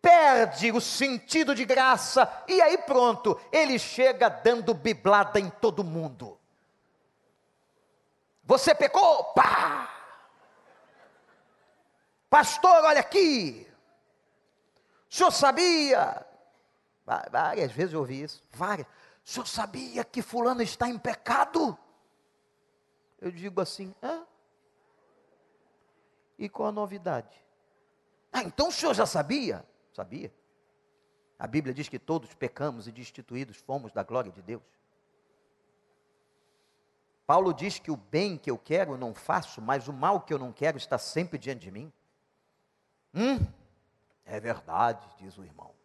[0.00, 6.38] perde o sentido de graça, e aí pronto, ele chega dando biblada em todo mundo.
[8.44, 9.24] Você pecou?
[9.34, 9.88] Pá!
[12.28, 13.66] Pastor, olha aqui.
[15.10, 16.24] O senhor sabia?
[17.04, 18.86] Várias vezes eu ouvi isso, várias.
[19.24, 21.78] O senhor sabia que fulano está em pecado?
[23.20, 24.26] Eu digo assim, hã?
[26.38, 27.44] E qual a novidade?
[28.32, 29.64] Ah, então o senhor já sabia?
[29.92, 30.32] Sabia.
[31.38, 34.62] A Bíblia diz que todos pecamos e destituídos fomos da glória de Deus.
[37.26, 40.34] Paulo diz que o bem que eu quero eu não faço, mas o mal que
[40.34, 41.92] eu não quero está sempre diante de mim.
[43.14, 43.38] Hum,
[44.24, 45.79] é verdade, diz o irmão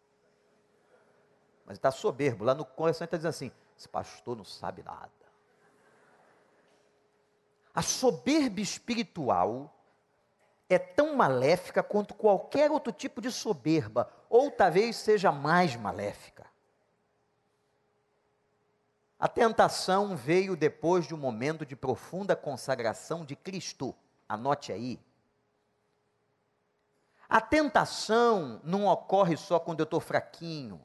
[1.66, 2.44] mas está soberbo.
[2.44, 5.10] Lá no coração está dizendo assim: esse pastor não sabe nada.
[7.74, 9.70] A soberba espiritual
[10.68, 16.46] é tão maléfica quanto qualquer outro tipo de soberba, ou talvez seja mais maléfica.
[19.18, 23.94] A tentação veio depois de um momento de profunda consagração de Cristo.
[24.28, 25.00] Anote aí.
[27.28, 30.80] A tentação não ocorre só quando eu estou fraquinho,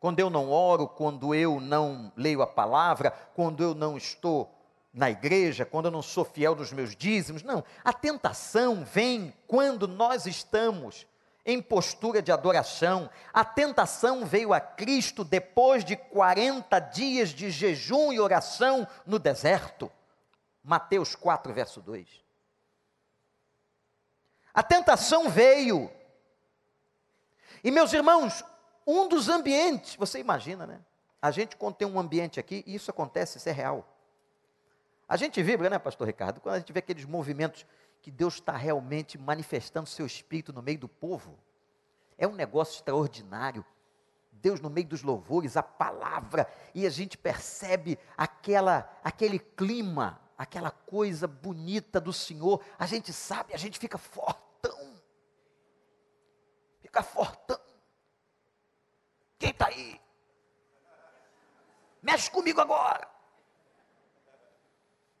[0.00, 4.54] quando eu não oro, quando eu não leio a palavra, quando eu não estou
[4.92, 7.42] na igreja, quando eu não sou fiel dos meus dízimos.
[7.42, 11.06] Não, a tentação vem quando nós estamos
[11.44, 13.08] em postura de adoração.
[13.32, 19.90] A tentação veio a Cristo depois de 40 dias de jejum e oração no deserto.
[20.62, 22.06] Mateus 4, verso 2.
[24.52, 25.90] A tentação veio.
[27.64, 28.44] E meus irmãos,
[28.90, 30.80] um dos ambientes, você imagina, né?
[31.20, 33.86] A gente quando tem um ambiente aqui, e isso acontece, isso é real.
[35.06, 37.66] A gente vibra, né, pastor Ricardo, quando a gente vê aqueles movimentos
[38.00, 41.38] que Deus está realmente manifestando seu espírito no meio do povo.
[42.16, 43.62] É um negócio extraordinário.
[44.32, 50.70] Deus no meio dos louvores, a palavra, e a gente percebe aquela, aquele clima, aquela
[50.70, 52.62] coisa bonita do Senhor.
[52.78, 54.94] A gente sabe, a gente fica fortão.
[56.80, 57.67] Fica fortão.
[59.38, 60.00] Quem está aí?
[62.02, 63.08] Mexe comigo agora.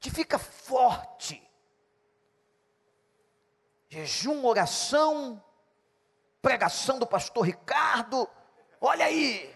[0.00, 1.48] Te fica forte
[3.88, 5.42] jejum, oração,
[6.42, 8.28] pregação do pastor Ricardo.
[8.80, 9.54] Olha aí,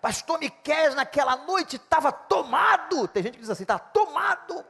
[0.00, 3.08] pastor Miquel naquela noite estava tomado.
[3.08, 4.64] Tem gente que diz assim, está tomado,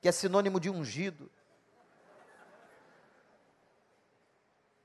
[0.00, 1.30] que é sinônimo de ungido.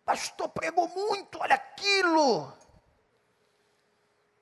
[0.09, 2.51] Pastor pregou muito, olha aquilo.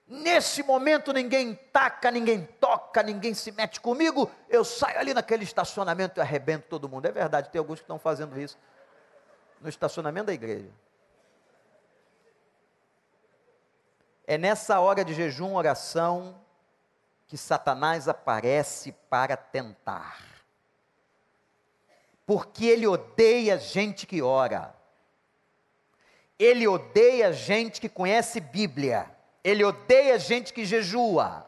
[0.08, 4.32] Nesse momento ninguém taca, ninguém toca, ninguém se mete comigo.
[4.48, 7.06] Eu saio ali naquele estacionamento e arrebento todo mundo.
[7.06, 8.58] É verdade, tem alguns que estão fazendo isso
[9.60, 10.72] no estacionamento da igreja.
[14.26, 16.40] É nessa hora de jejum, oração,
[17.28, 20.18] que Satanás aparece para tentar.
[22.26, 24.77] Porque ele odeia gente que ora.
[26.40, 29.10] Ele odeia gente que conhece Bíblia.
[29.44, 31.48] Ele odeia gente que jejua.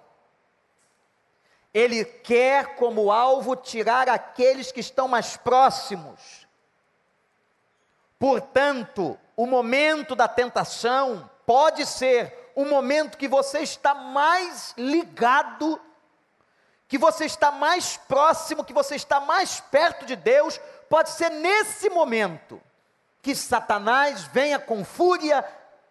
[1.74, 6.48] Ele quer como alvo tirar aqueles que estão mais próximos.
[8.18, 15.80] Portanto, o momento da tentação pode ser o momento que você está mais ligado,
[16.88, 20.60] que você está mais próximo, que você está mais perto de Deus.
[20.90, 22.60] Pode ser nesse momento
[23.22, 25.46] que Satanás venha com fúria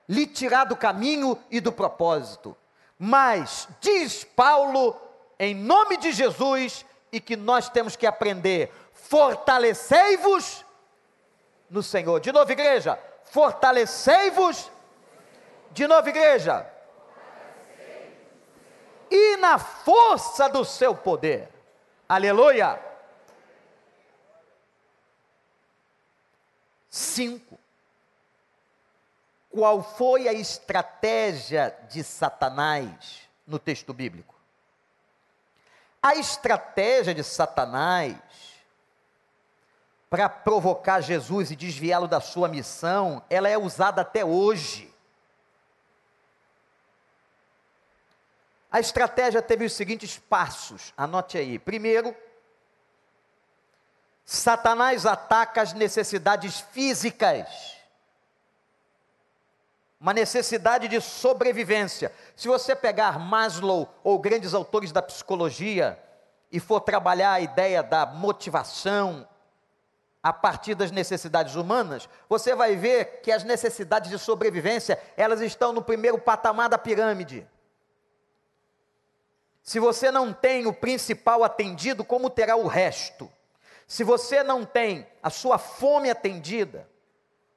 [0.09, 2.57] lhe tirar do caminho e do propósito.
[2.99, 4.97] Mas, diz Paulo,
[5.39, 10.65] em nome de Jesus, e que nós temos que aprender: fortalecei-vos
[11.71, 12.21] no Senhor.
[12.21, 14.71] De novo, igreja, fortalecei-vos.
[15.71, 16.67] De novo, igreja.
[19.11, 21.49] E na força do seu poder.
[22.09, 22.88] Aleluia.
[26.91, 27.59] Cinco
[29.51, 34.35] qual foi a estratégia de Satanás no texto bíblico?
[36.03, 38.17] A estratégia de Satanás
[40.09, 44.91] para provocar Jesus e desviá-lo da sua missão, ela é usada até hoje.
[48.71, 51.59] A estratégia teve os seguintes passos, anote aí.
[51.59, 52.17] Primeiro,
[54.31, 57.79] Satanás ataca as necessidades físicas
[59.99, 62.13] uma necessidade de sobrevivência.
[62.37, 65.99] Se você pegar Maslow ou grandes autores da psicologia
[66.53, 69.27] e for trabalhar a ideia da motivação
[70.23, 75.73] a partir das necessidades humanas, você vai ver que as necessidades de sobrevivência, elas estão
[75.73, 77.49] no primeiro patamar da pirâmide.
[79.63, 83.33] Se você não tem o principal atendido, como terá o resto?
[83.89, 86.87] Se você não tem a sua fome atendida,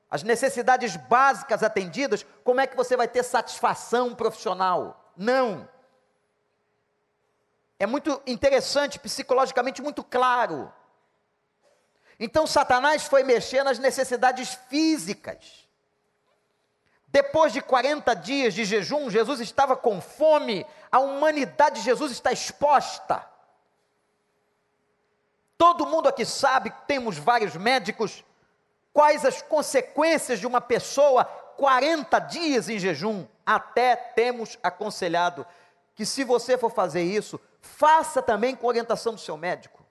[0.09, 5.11] as necessidades básicas atendidas, como é que você vai ter satisfação profissional?
[5.15, 5.67] Não.
[7.77, 10.71] É muito interessante, psicologicamente muito claro.
[12.17, 15.67] Então Satanás foi mexer nas necessidades físicas.
[17.07, 22.31] Depois de 40 dias de jejum, Jesus estava com fome, a humanidade de Jesus está
[22.31, 23.30] exposta.
[25.61, 28.25] Todo mundo aqui sabe temos vários médicos
[28.91, 33.27] quais as consequências de uma pessoa 40 dias em jejum.
[33.45, 35.45] Até temos aconselhado
[35.93, 39.85] que, se você for fazer isso, faça também com orientação do seu médico.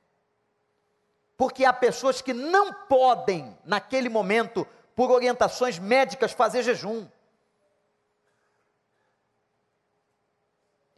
[1.37, 4.66] Porque há pessoas que não podem, naquele momento,
[4.97, 7.07] por orientações médicas, fazer jejum.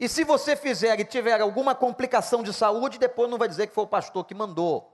[0.02, 3.72] E se você fizer e tiver alguma complicação de saúde, depois não vai dizer que
[3.72, 4.92] foi o pastor que mandou.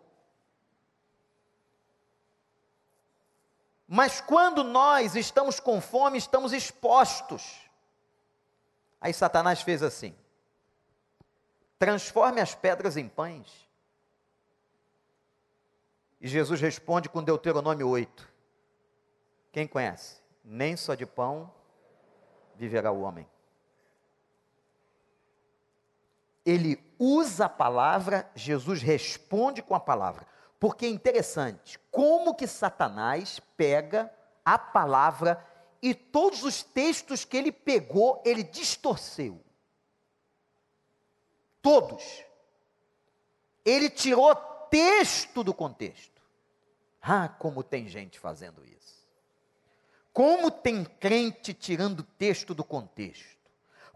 [3.89, 7.59] Mas quando nós estamos com fome, estamos expostos.
[9.01, 10.15] Aí Satanás fez assim:
[11.79, 13.67] transforme as pedras em pães.
[16.21, 18.29] E Jesus responde com Deuteronômio 8.
[19.53, 20.21] Quem conhece?
[20.45, 21.51] Nem só de pão
[22.57, 23.27] viverá o homem.
[26.49, 30.27] Ele usa a palavra, Jesus responde com a palavra.
[30.59, 34.11] Porque é interessante, como que Satanás pega
[34.43, 35.45] a palavra
[35.83, 39.45] e todos os textos que ele pegou, ele distorceu.
[41.61, 42.25] Todos.
[43.63, 44.35] Ele tirou
[44.71, 46.23] texto do contexto.
[47.03, 49.07] Ah, como tem gente fazendo isso.
[50.15, 53.38] Como tem crente tirando texto do contexto.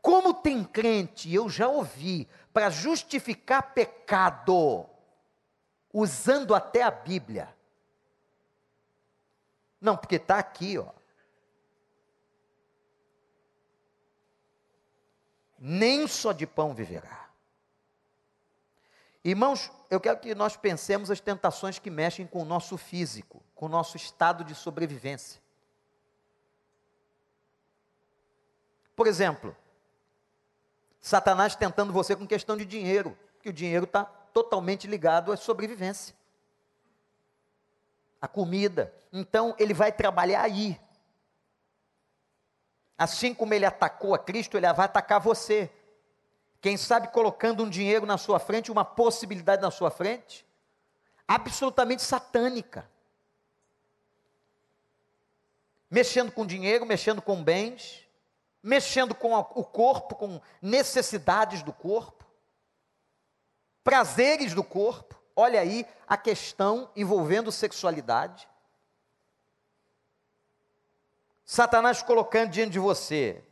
[0.02, 4.84] Como tem crente, eu já ouvi, para justificar pecado,
[5.92, 7.54] usando até a Bíblia.
[9.80, 10.90] Não, porque está aqui, ó.
[15.56, 17.30] Nem só de pão viverá.
[19.24, 23.66] Irmãos, eu quero que nós pensemos as tentações que mexem com o nosso físico, com
[23.66, 25.40] o nosso estado de sobrevivência.
[28.96, 29.56] Por exemplo,
[31.02, 36.14] Satanás tentando você com questão de dinheiro, que o dinheiro está totalmente ligado à sobrevivência.
[38.20, 38.94] A comida.
[39.12, 40.80] Então ele vai trabalhar aí.
[42.96, 45.68] Assim como ele atacou a Cristo, ele vai atacar você.
[46.60, 50.46] Quem sabe colocando um dinheiro na sua frente, uma possibilidade na sua frente,
[51.26, 52.88] absolutamente satânica.
[55.90, 58.06] Mexendo com dinheiro, mexendo com bens,
[58.62, 62.24] mexendo com o corpo, com necessidades do corpo,
[63.82, 65.20] prazeres do corpo.
[65.34, 68.48] Olha aí a questão envolvendo sexualidade.
[71.44, 73.44] Satanás colocando diante de você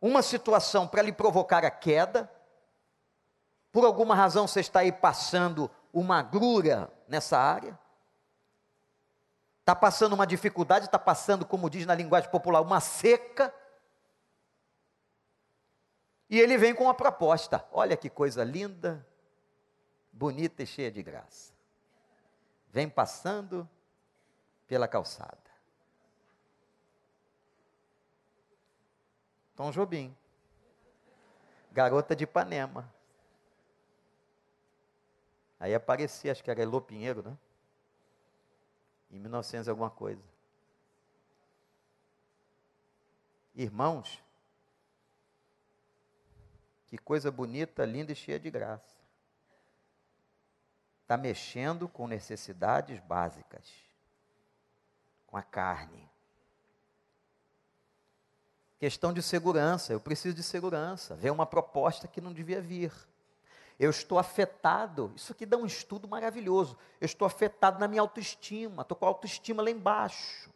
[0.00, 2.30] uma situação para lhe provocar a queda.
[3.72, 7.78] Por alguma razão você está aí passando uma grura nessa área.
[9.64, 13.50] Está passando uma dificuldade, está passando, como diz na linguagem popular, uma seca.
[16.28, 19.06] E ele vem com uma proposta: olha que coisa linda,
[20.12, 21.54] bonita e cheia de graça.
[22.68, 23.66] Vem passando
[24.66, 25.38] pela calçada.
[29.56, 30.14] Tom Jobim.
[31.72, 32.92] Garota de Ipanema.
[35.58, 37.38] Aí aparecia, acho que era Elô Pinheiro, né?
[39.14, 40.20] Em 1900 alguma coisa.
[43.54, 44.20] Irmãos,
[46.88, 48.98] que coisa bonita, linda e cheia de graça.
[51.02, 53.70] Está mexendo com necessidades básicas,
[55.28, 56.10] com a carne.
[58.80, 61.14] Questão de segurança, eu preciso de segurança.
[61.14, 62.92] Vem uma proposta que não devia vir.
[63.78, 65.12] Eu estou afetado.
[65.16, 66.76] Isso aqui dá um estudo maravilhoso.
[67.00, 68.82] Eu estou afetado na minha autoestima.
[68.82, 70.52] Estou com a autoestima lá embaixo.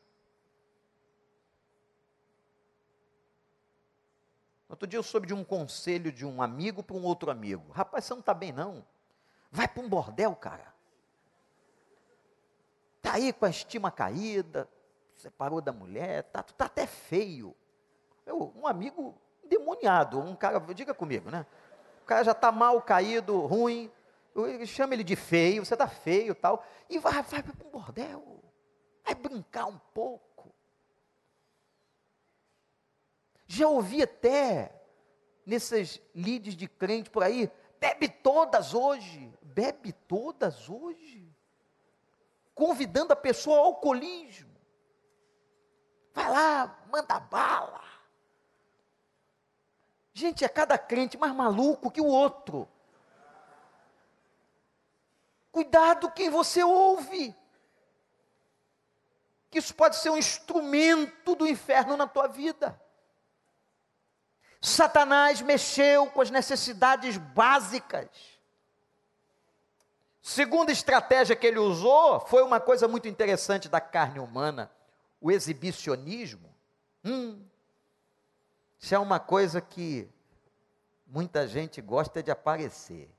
[4.68, 7.72] Outro dia eu soube de um conselho de um amigo para um outro amigo.
[7.72, 8.84] Rapaz, você não está bem, não.
[9.50, 10.74] Vai para um bordel, cara.
[12.98, 14.68] Está aí com a estima caída,
[15.14, 17.56] separou da mulher, tá, tu está até feio.
[18.26, 21.46] Eu, um amigo demoniado, um cara, diga comigo, né?
[22.08, 23.92] Cara já está mal caído, ruim,
[24.64, 28.42] chama ele de feio, você está feio tal, e vai, vai para um bordel,
[29.04, 30.54] vai brincar um pouco.
[33.46, 34.74] Já ouvi até
[35.44, 41.30] nesses leads de crente por aí, bebe todas hoje, bebe todas hoje,
[42.54, 44.56] convidando a pessoa ao alcoolismo.
[46.14, 47.97] Vai lá, manda bala.
[50.18, 52.68] Gente, é cada crente mais maluco que o outro.
[55.52, 57.32] Cuidado quem você ouve.
[59.48, 62.82] Que isso pode ser um instrumento do inferno na tua vida.
[64.60, 68.08] Satanás mexeu com as necessidades básicas.
[70.20, 74.68] Segunda estratégia que ele usou foi uma coisa muito interessante da carne humana:
[75.20, 76.52] o exibicionismo.
[77.04, 77.47] Hum,
[78.78, 80.08] isso é uma coisa que
[81.06, 83.10] muita gente gosta de aparecer.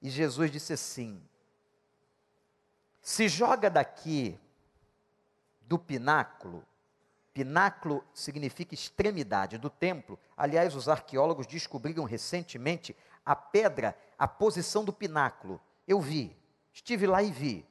[0.00, 1.20] E Jesus disse assim:
[3.02, 4.38] se joga daqui
[5.62, 6.64] do pináculo,
[7.34, 10.18] pináculo significa extremidade do templo.
[10.36, 15.60] Aliás, os arqueólogos descobriram recentemente a pedra, a posição do pináculo.
[15.86, 16.36] Eu vi,
[16.72, 17.64] estive lá e vi.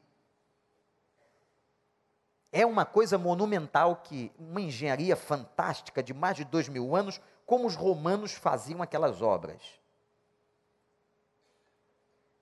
[2.60, 7.68] É uma coisa monumental que, uma engenharia fantástica de mais de dois mil anos, como
[7.68, 9.62] os romanos faziam aquelas obras.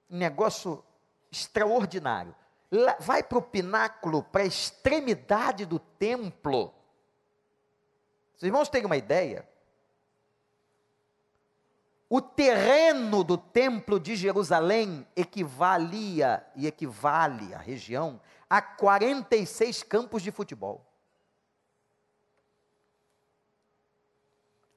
[0.10, 0.82] Um negócio
[1.30, 2.34] extraordinário.
[3.02, 6.74] Vai para o pináculo, para a extremidade do templo.
[8.38, 9.46] Os irmãos têm uma ideia?
[12.10, 20.32] O terreno do templo de Jerusalém equivalia e equivale a região a 46 campos de
[20.32, 20.86] futebol.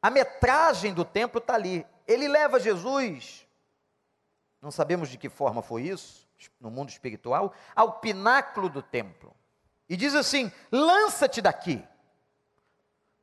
[0.01, 1.87] A metragem do templo está ali.
[2.07, 3.47] Ele leva Jesus,
[4.63, 6.27] não sabemos de que forma foi isso,
[6.61, 9.35] no mundo espiritual, ao pináculo do templo.
[9.89, 11.85] E diz assim: lança-te daqui.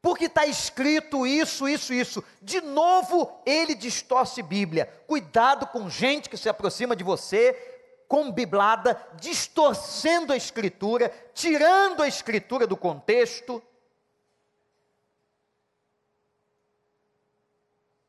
[0.02, 2.24] Porque está escrito isso, isso, isso.
[2.39, 4.86] De novo, ele distorce Bíblia.
[5.08, 7.75] Cuidado com gente que se aproxima de você
[8.08, 13.62] com biblada, distorcendo a escritura, tirando a escritura do contexto.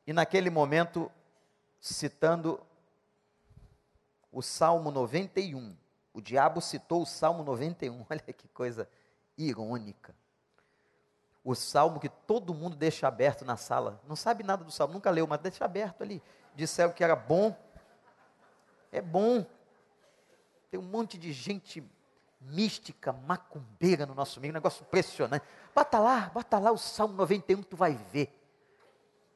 [0.07, 1.11] E naquele momento,
[1.81, 2.61] citando
[4.31, 5.77] o Salmo 91,
[6.13, 8.89] o diabo citou o Salmo 91, olha que coisa
[9.37, 10.15] irônica
[11.47, 14.01] o salmo que todo mundo deixa aberto na sala.
[14.09, 16.21] Não sabe nada do salmo, nunca leu, mas deixa aberto ali.
[16.57, 17.57] Disseram que era bom.
[18.91, 19.47] É bom.
[20.71, 21.83] Tem um monte de gente
[22.41, 25.45] mística, macumbeira no nosso meio, um negócio impressionante.
[25.75, 28.33] Bota lá, bota lá o Salmo 91 que tu vai ver.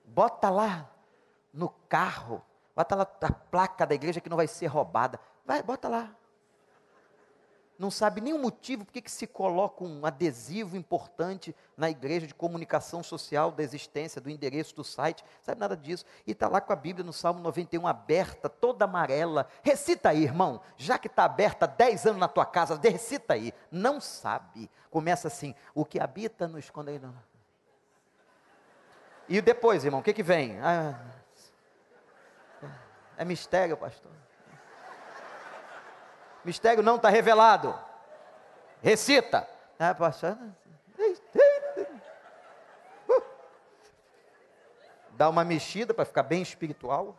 [0.05, 0.91] Bota lá
[1.53, 2.43] no carro,
[2.75, 5.19] bota lá a placa da igreja que não vai ser roubada.
[5.45, 6.15] Vai, bota lá
[7.81, 12.35] não sabe nem o motivo porque que se coloca um adesivo importante na igreja de
[12.35, 16.05] comunicação social da existência, do endereço do site, sabe nada disso.
[16.27, 19.49] E está lá com a Bíblia no Salmo 91 aberta, toda amarela.
[19.63, 23.51] Recita aí, irmão, já que está aberta há 10 anos na tua casa, recita aí.
[23.71, 24.71] Não sabe.
[24.91, 27.11] Começa assim, o que habita no esconderijo.
[29.27, 30.61] E depois, irmão, o que, que vem?
[30.61, 31.01] Ah,
[33.17, 34.13] é mistério, pastor.
[36.45, 37.79] Mistério não está revelado.
[38.83, 39.49] Recita.
[39.79, 40.39] Ah, pastor.
[43.09, 43.23] Uh.
[45.13, 47.17] Dá uma mexida para ficar bem espiritual.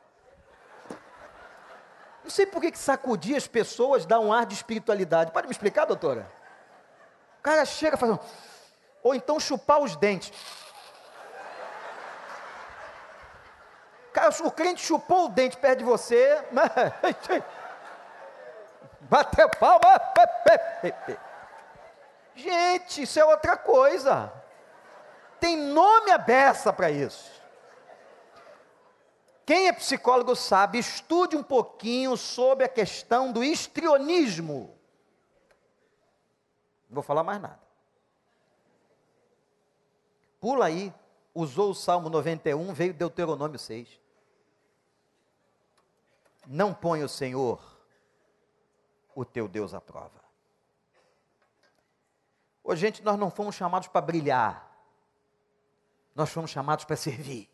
[2.24, 5.32] Não sei por que sacudir as pessoas dá um ar de espiritualidade.
[5.32, 6.28] Pode me explicar, doutora?
[7.40, 8.20] O cara chega fazendo.
[9.04, 10.32] Ou então chupar os dentes.
[14.14, 16.44] Cara, o crente chupou o dente perto de você.
[19.12, 20.00] Bateu palma.
[22.34, 24.32] Gente, isso é outra coisa.
[25.38, 27.30] Tem nome a beça para isso.
[29.46, 34.74] Quem é psicólogo sabe, estude um pouquinho sobre a questão do histrionismo.
[36.90, 37.60] Não vou falar mais nada.
[40.40, 40.94] Pula aí,
[41.36, 43.90] usou o Salmo 91, veio Deuteronômio 6.
[46.48, 47.71] Não põe o Senhor
[49.16, 50.22] o teu Deus à prova.
[52.64, 54.70] Ô, gente, nós não fomos chamados para brilhar,
[56.16, 57.50] nós fomos chamados para servir.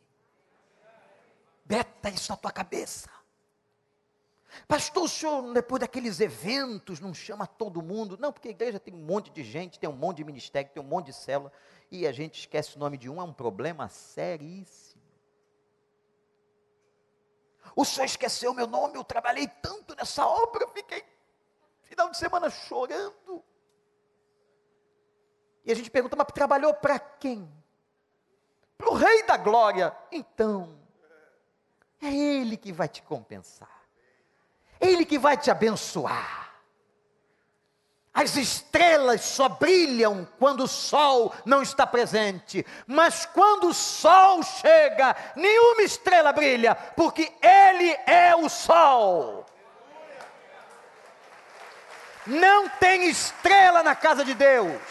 [1.64, 3.10] Beta isso na tua cabeça.
[4.68, 8.18] Pastor, o senhor, depois daqueles eventos, não chama todo mundo?
[8.20, 10.82] Não, porque a igreja tem um monte de gente, tem um monte de ministério, tem
[10.82, 11.52] um monte de célula,
[11.92, 15.02] e a gente esquece o nome de um, é um problema seríssimo.
[17.76, 21.04] O senhor esqueceu meu nome, eu trabalhei tanto nessa obra, eu fiquei
[21.88, 23.44] final de semana chorando.
[25.66, 27.52] E a gente pergunta, mas trabalhou para quem?
[28.78, 29.96] Para o Rei da Glória.
[30.12, 30.80] Então,
[32.02, 33.84] é Ele que vai te compensar.
[34.80, 36.48] Ele que vai te abençoar.
[38.14, 45.16] As estrelas só brilham quando o sol não está presente, mas quando o sol chega,
[45.36, 49.46] nenhuma estrela brilha, porque Ele é o sol.
[52.28, 54.82] Não tem estrela na casa de Deus,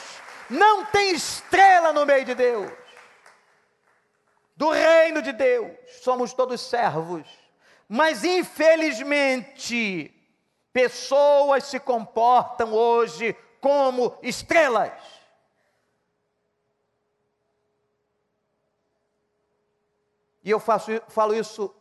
[0.49, 2.73] não tem estrela no meio de Deus,
[4.57, 5.71] do reino de Deus,
[6.03, 7.27] somos todos servos,
[7.87, 10.11] mas infelizmente,
[10.73, 14.93] pessoas se comportam hoje como estrelas.
[20.43, 21.75] E eu faço, falo isso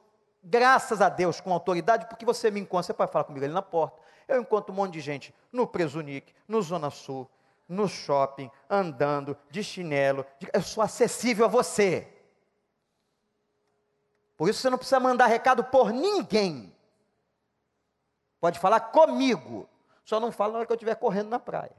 [0.44, 3.62] graças a Deus com autoridade, porque você me encontra, você pode falar comigo ali na
[3.62, 4.05] porta.
[4.28, 7.30] Eu encontro um monte de gente no Presunic, no Zona Sul,
[7.68, 10.26] no shopping, andando, de chinelo.
[10.40, 12.08] De, eu sou acessível a você.
[14.38, 16.76] Por isso você não precisa mandar recado por ninguém.
[18.40, 19.70] Pode falar comigo.
[20.04, 21.76] Só não fala na hora que eu estiver correndo na praia.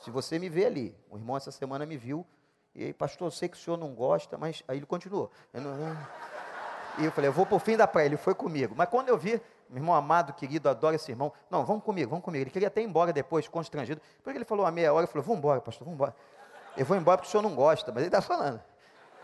[0.00, 2.26] Se você me vê ali, o irmão essa semana me viu,
[2.74, 5.30] e aí, pastor, eu sei que o senhor não gosta, mas aí ele continuou.
[5.52, 5.96] Eu não.
[6.98, 8.74] E eu falei, eu vou por fim da praia, ele foi comigo.
[8.76, 9.40] Mas quando eu vi,
[9.72, 11.32] meu irmão amado, querido, adoro esse irmão.
[11.50, 12.42] Não, vamos comigo, vamos comigo.
[12.42, 14.02] Ele queria até ir embora depois, constrangido.
[14.18, 16.14] Depois que ele falou uma meia hora, eu falei, vamos embora, pastor, vamos embora.
[16.76, 18.62] Eu vou embora porque o senhor não gosta, mas ele está falando.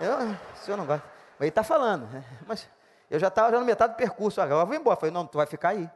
[0.00, 1.04] Eu, o senhor não gosta.
[1.06, 2.06] Mas ele está falando.
[2.06, 2.24] Né?
[2.46, 2.66] Mas
[3.10, 4.96] eu já estava já no metade do percurso, agora eu vou embora.
[4.96, 5.90] Eu falei, não, tu vai ficar aí.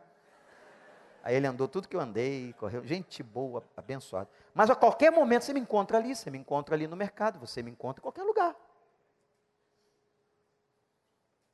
[1.25, 2.85] Aí ele andou tudo que eu andei, correu.
[2.85, 4.29] Gente boa, abençoado.
[4.53, 7.63] Mas a qualquer momento você me encontra ali, você me encontra ali no mercado, você
[7.63, 8.55] me encontra em qualquer lugar.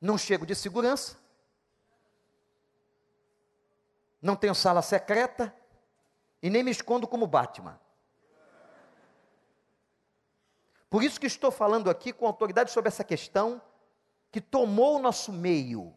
[0.00, 1.16] Não chego de segurança.
[4.20, 5.54] Não tenho sala secreta.
[6.42, 7.78] E nem me escondo como Batman.
[10.90, 13.60] Por isso que estou falando aqui com autoridade sobre essa questão
[14.30, 15.94] que tomou o nosso meio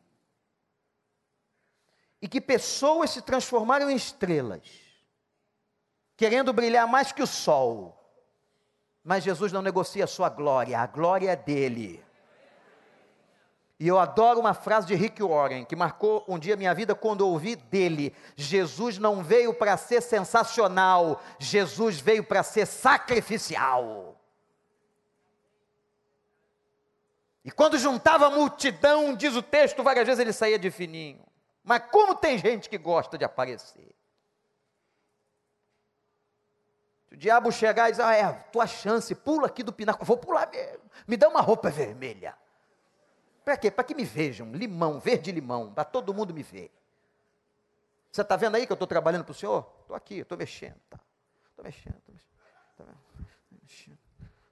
[2.22, 4.62] e que pessoas se transformaram em estrelas,
[6.16, 7.98] querendo brilhar mais que o sol.
[9.04, 12.04] Mas Jesus não negocia a sua glória, a glória é dele.
[13.82, 17.28] E eu adoro uma frase de Rick Warren, que marcou um dia minha vida quando
[17.28, 24.22] ouvi dele: Jesus não veio para ser sensacional, Jesus veio para ser sacrificial.
[27.44, 31.26] E quando juntava a multidão, diz o texto, várias vezes ele saía de fininho.
[31.64, 33.96] Mas como tem gente que gosta de aparecer?
[37.10, 40.18] Se o diabo chegar e dizer, ah, é, tua chance, pula aqui do pináculo, vou
[40.18, 42.40] pular mesmo, me dá uma roupa vermelha.
[43.44, 43.72] Para quê?
[43.72, 46.72] Para que me vejam, limão, verde limão, para todo mundo me ver.
[48.12, 49.68] Você está vendo aí que eu estou trabalhando para o senhor?
[49.82, 51.00] Estou aqui, estou mexendo, tá?
[51.50, 52.86] Estou mexendo, estou
[53.62, 53.98] mexendo.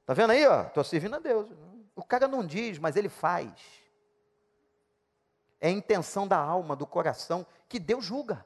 [0.02, 0.44] Está vendo aí?
[0.44, 1.48] Estou servindo a Deus.
[1.96, 3.80] O cara não diz, mas ele faz
[5.60, 8.46] é a intenção da alma, do coração, que Deus julga.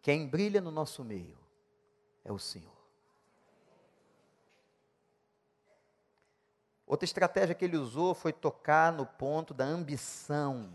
[0.00, 1.38] Quem brilha no nosso meio
[2.24, 2.77] é o Senhor.
[6.88, 10.72] Outra estratégia que ele usou foi tocar no ponto da ambição.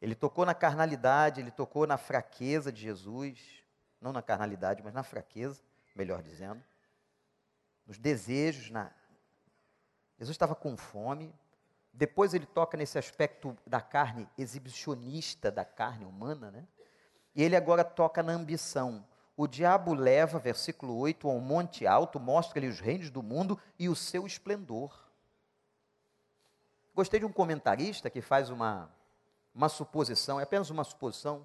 [0.00, 3.64] Ele tocou na carnalidade, ele tocou na fraqueza de Jesus,
[4.00, 5.60] não na carnalidade, mas na fraqueza,
[5.96, 6.62] melhor dizendo,
[7.84, 8.92] nos desejos, na
[10.18, 11.34] Jesus estava com fome.
[11.92, 16.64] Depois ele toca nesse aspecto da carne exibicionista da carne humana, né?
[17.34, 19.04] E ele agora toca na ambição.
[19.42, 23.96] O diabo leva, versículo 8, ao monte alto, mostra-lhe os reinos do mundo e o
[23.96, 24.96] seu esplendor.
[26.94, 28.88] Gostei de um comentarista que faz uma,
[29.52, 31.44] uma suposição, é apenas uma suposição,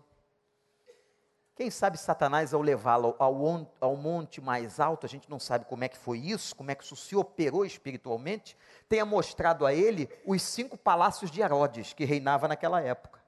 [1.56, 3.34] quem sabe Satanás, ao levá-lo ao,
[3.82, 6.76] ao, monte mais alto, a gente não sabe como é que foi isso, como é
[6.76, 8.56] que isso se operou espiritualmente,
[8.88, 13.20] tenha mostrado a ele os cinco palácios de Herodes que reinava naquela época.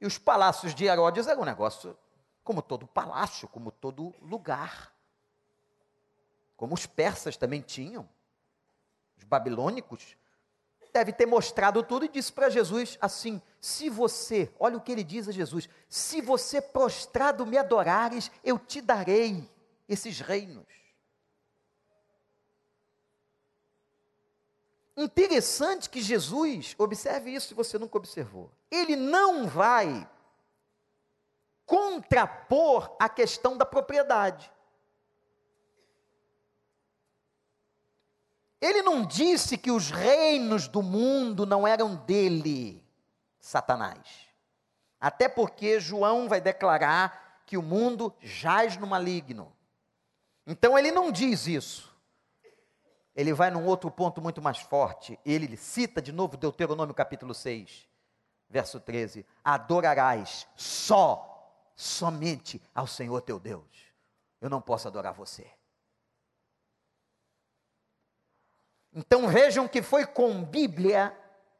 [0.00, 1.94] E os palácios de Herodes eram um negócio
[2.42, 4.94] como todo palácio, como todo lugar.
[6.56, 8.08] Como os persas também tinham,
[9.16, 10.16] os babilônicos
[10.92, 15.04] deve ter mostrado tudo e disse para Jesus assim: se você, olha o que ele
[15.04, 19.48] diz a Jesus: se você prostrado me adorares, eu te darei
[19.88, 20.66] esses reinos.
[24.96, 30.06] Interessante que Jesus, observe isso se você nunca observou, ele não vai
[31.70, 34.50] contrapor a questão da propriedade.
[38.60, 42.84] Ele não disse que os reinos do mundo não eram dele,
[43.38, 44.26] Satanás.
[45.00, 49.56] Até porque João vai declarar que o mundo jaz no maligno.
[50.44, 51.96] Então ele não diz isso.
[53.14, 55.16] Ele vai num outro ponto muito mais forte.
[55.24, 57.88] Ele cita de novo Deuteronômio capítulo 6,
[58.48, 61.29] verso 13: Adorarás só,
[61.80, 63.64] somente ao Senhor teu Deus.
[64.38, 65.50] Eu não posso adorar você.
[68.92, 71.16] Então vejam que foi com Bíblia,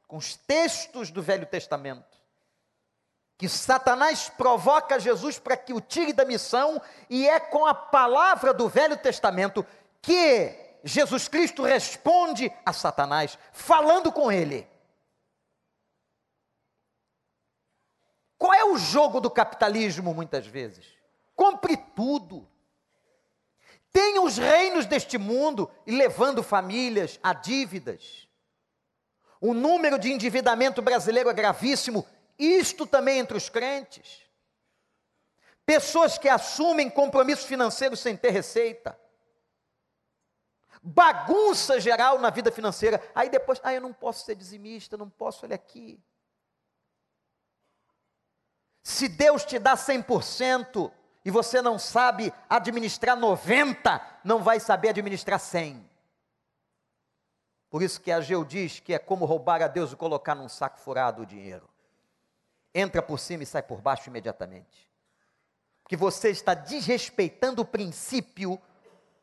[0.07, 2.19] com os textos do Velho Testamento,
[3.39, 8.53] que Satanás provoca Jesus para que o tire da missão, e é com a palavra
[8.53, 9.65] do Velho Testamento
[10.03, 14.70] que Jesus Cristo responde a Satanás, falando com ele.
[18.41, 20.87] Qual é o jogo do capitalismo muitas vezes?
[21.37, 22.49] Compre tudo.
[23.93, 28.27] Tenha os reinos deste mundo e levando famílias a dívidas.
[29.43, 32.07] O número de endividamento brasileiro é gravíssimo,
[32.39, 34.23] isto também entre os crentes.
[35.67, 38.99] Pessoas que assumem compromissos financeiros sem ter receita.
[40.83, 43.07] Bagunça geral na vida financeira.
[43.15, 46.03] Aí depois, ah, eu não posso ser dizimista, não posso, olha aqui.
[48.91, 50.91] Se Deus te dá 100%
[51.25, 55.89] e você não sabe administrar 90, não vai saber administrar 100.
[57.71, 60.49] Por isso que a Geu diz que é como roubar a Deus e colocar num
[60.49, 61.71] saco furado o dinheiro.
[62.75, 64.91] Entra por cima e sai por baixo imediatamente.
[65.89, 68.61] Que você está desrespeitando o princípio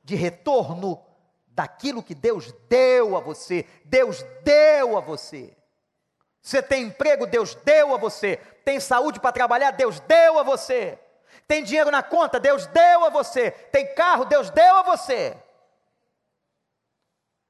[0.02, 1.04] de retorno
[1.50, 3.66] daquilo que Deus deu a você.
[3.84, 5.58] Deus deu a você.
[6.42, 8.40] Você tem emprego, Deus deu a você.
[8.68, 11.00] Tem saúde para trabalhar, Deus deu a você.
[11.48, 13.50] Tem dinheiro na conta, Deus deu a você.
[13.50, 15.42] Tem carro, Deus deu a você.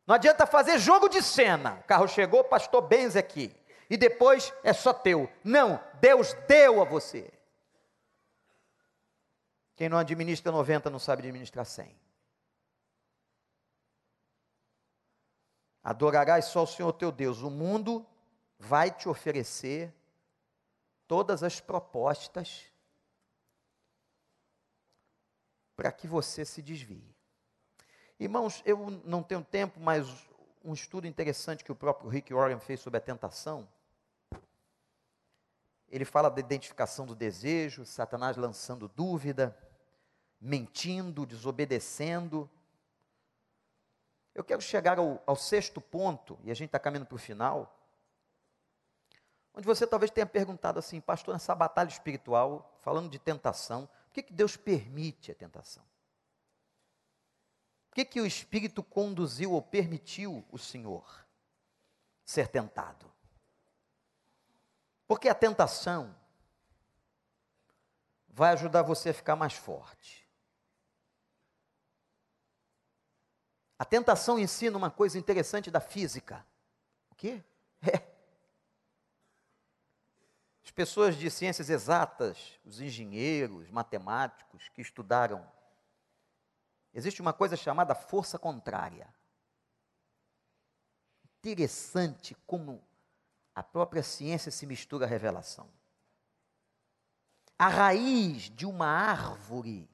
[0.06, 1.80] Não adianta fazer jogo de cena.
[1.82, 3.52] O carro chegou, pastor Benz aqui.
[3.90, 5.28] E depois é só teu.
[5.44, 7.34] Não, Deus deu a você.
[9.76, 12.00] Quem não administra 90 não sabe administrar 100.
[15.84, 17.42] Adorarás só o Senhor teu Deus.
[17.42, 18.06] O mundo
[18.60, 19.97] vai te oferecer
[21.08, 22.66] todas as propostas
[25.76, 27.16] para que você se desvie.
[28.20, 30.28] Irmãos, eu não tenho tempo, mas
[30.64, 33.68] um estudo interessante que o próprio Rick Warren fez sobre a tentação.
[35.88, 39.58] Ele fala da identificação do desejo, Satanás lançando dúvida,
[40.42, 42.50] mentindo, desobedecendo.
[44.36, 47.77] Eu quero chegar ao, ao sexto ponto, e a gente está caminhando para o final,
[49.58, 54.24] onde você talvez tenha perguntado assim, pastor, nessa batalha espiritual, falando de tentação, por que,
[54.24, 55.84] que Deus permite a tentação?
[57.98, 61.26] que, que o Espírito conduziu ou permitiu o Senhor
[62.24, 63.12] ser tentado?
[65.08, 66.16] Porque a tentação
[68.28, 70.30] vai ajudar você a ficar mais forte.
[73.80, 76.46] A tentação ensina uma coisa interessante da física.
[77.10, 77.44] O quê?
[77.82, 78.07] É.
[80.78, 85.44] As pessoas de ciências exatas, os engenheiros, matemáticos que estudaram
[86.94, 89.08] Existe uma coisa chamada força contrária.
[91.24, 92.84] Interessante como
[93.54, 95.70] a própria ciência se mistura à revelação.
[97.58, 99.88] A raiz de uma árvore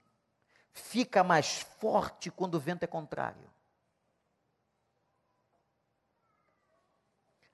[0.71, 3.49] fica mais forte quando o vento é contrário.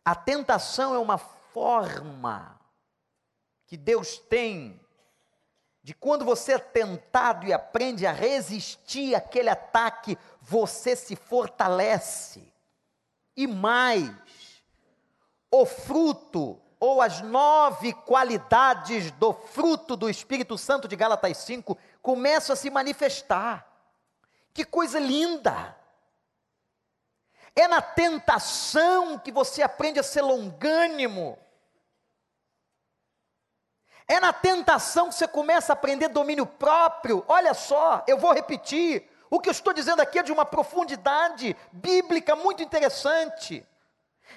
[0.06, 2.59] A tentação é uma forma
[3.70, 4.82] que Deus tem
[5.84, 12.52] de quando você é tentado e aprende a resistir àquele ataque, você se fortalece.
[13.38, 14.12] E mais,
[15.52, 22.54] o fruto ou as nove qualidades do fruto do Espírito Santo de Gálatas 5 começam
[22.54, 23.68] a se manifestar.
[24.52, 25.78] Que coisa linda!
[27.56, 31.38] É na tentação que você aprende a ser longânimo
[34.10, 37.24] é na tentação que você começa a aprender domínio próprio.
[37.28, 39.08] Olha só, eu vou repetir.
[39.30, 43.64] O que eu estou dizendo aqui é de uma profundidade bíblica muito interessante.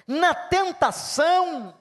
[0.05, 1.73] Na tentação,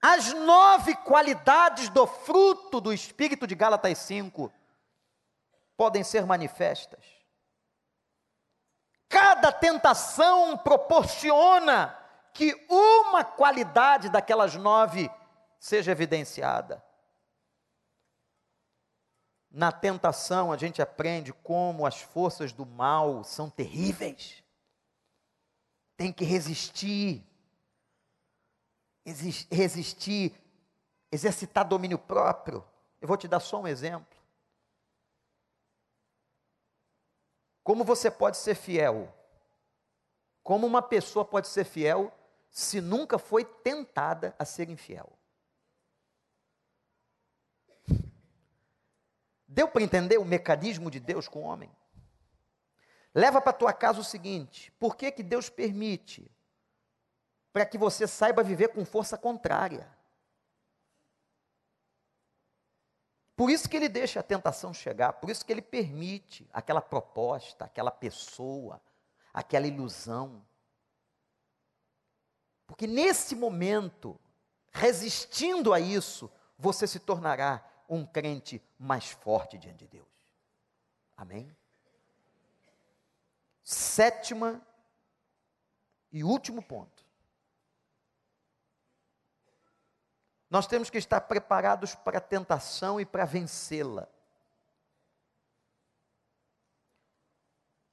[0.00, 4.52] as nove qualidades do fruto do Espírito de Gálatas 5
[5.76, 7.04] podem ser manifestas.
[9.08, 11.98] Cada tentação proporciona
[12.32, 15.10] que uma qualidade daquelas nove
[15.64, 16.84] seja evidenciada.
[19.50, 24.44] Na tentação, a gente aprende como as forças do mal são terríveis.
[25.96, 27.24] Tem que resistir.
[29.50, 30.38] resistir,
[31.10, 32.62] exercitar domínio próprio.
[33.00, 34.18] Eu vou te dar só um exemplo.
[37.62, 39.10] Como você pode ser fiel?
[40.42, 42.12] Como uma pessoa pode ser fiel
[42.50, 45.10] se nunca foi tentada a ser infiel?
[49.54, 51.70] Deu para entender o mecanismo de Deus com o homem?
[53.14, 56.28] Leva para tua casa o seguinte: por que, que Deus permite?
[57.52, 59.88] Para que você saiba viver com força contrária.
[63.36, 67.64] Por isso que ele deixa a tentação chegar, por isso que ele permite aquela proposta,
[67.64, 68.82] aquela pessoa,
[69.32, 70.44] aquela ilusão.
[72.66, 74.18] Porque nesse momento,
[74.72, 76.28] resistindo a isso,
[76.58, 77.64] você se tornará
[77.94, 80.08] um crente mais forte diante de Deus.
[81.16, 81.56] Amém?
[83.62, 84.60] Sétima
[86.12, 87.04] e último ponto.
[90.50, 94.08] Nós temos que estar preparados para a tentação e para vencê-la.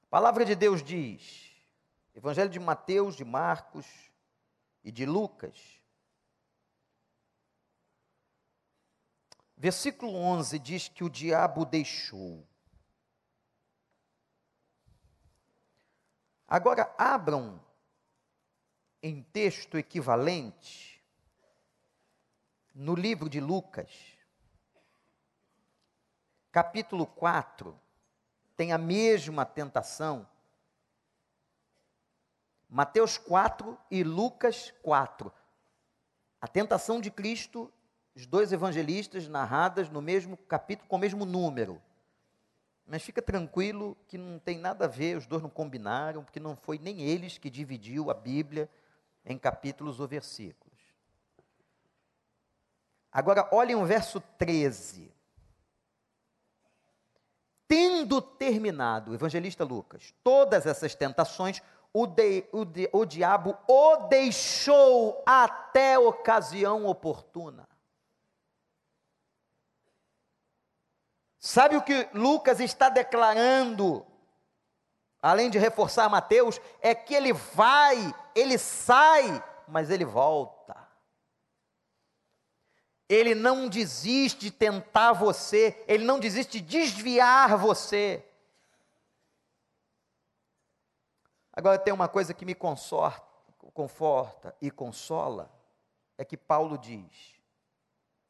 [0.04, 1.52] A palavra de Deus diz,
[2.14, 3.88] Evangelho de Mateus, de Marcos
[4.84, 5.80] e de Lucas,
[9.62, 12.43] Versículo 11 diz que o diabo deixou.
[16.47, 17.64] Agora, abram
[19.03, 20.99] em texto equivalente
[22.74, 23.91] no livro de Lucas,
[26.51, 27.80] capítulo 4,
[28.57, 30.28] tem a mesma tentação.
[32.68, 35.32] Mateus 4 e Lucas 4.
[36.41, 37.72] A tentação de Cristo,
[38.16, 41.82] os dois evangelistas narradas no mesmo capítulo, com o mesmo número.
[42.86, 46.55] Mas fica tranquilo que não tem nada a ver, os dois não combinaram, porque não
[46.55, 48.70] foi nem eles que dividiu a Bíblia
[49.26, 50.72] em capítulos ou versículos.
[53.12, 55.14] Agora, olhem o verso 13.
[57.68, 61.62] Tendo terminado, o evangelista Lucas, todas essas tentações,
[61.93, 67.70] o, de, o, de, o diabo o deixou até ocasião oportuna.
[71.44, 74.06] Sabe o que Lucas está declarando,
[75.20, 80.78] além de reforçar Mateus, é que ele vai, ele sai, mas ele volta.
[83.10, 88.24] Ele não desiste de tentar você, ele não desiste de desviar você.
[91.52, 93.26] Agora tem uma coisa que me consorta,
[93.74, 95.52] conforta e consola,
[96.20, 97.42] é que Paulo diz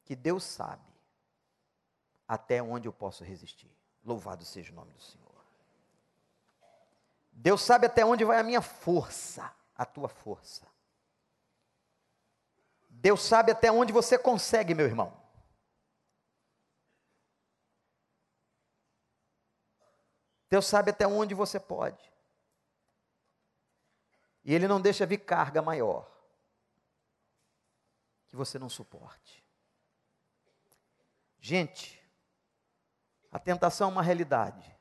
[0.06, 0.91] que Deus sabe
[2.32, 3.70] até onde eu posso resistir.
[4.06, 5.46] Louvado seja o nome do Senhor.
[7.30, 10.66] Deus sabe até onde vai a minha força, a tua força.
[12.90, 15.22] Deus sabe até onde você consegue, meu irmão.
[20.50, 22.14] Deus sabe até onde você pode.
[24.46, 26.10] E Ele não deixa vir carga maior
[28.30, 29.46] que você não suporte.
[31.42, 32.01] Gente,
[33.32, 34.76] a tentação é uma realidade.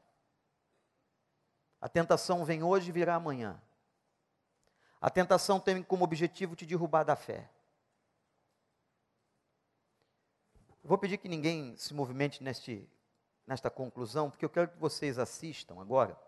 [1.81, 3.61] A tentação vem hoje e virá amanhã.
[5.01, 7.49] A tentação tem como objetivo te derrubar da fé.
[10.83, 12.89] Vou pedir que ninguém se movimente neste,
[13.47, 16.19] nesta conclusão, porque eu quero que vocês assistam agora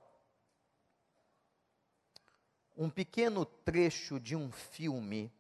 [2.77, 5.33] um pequeno trecho de um filme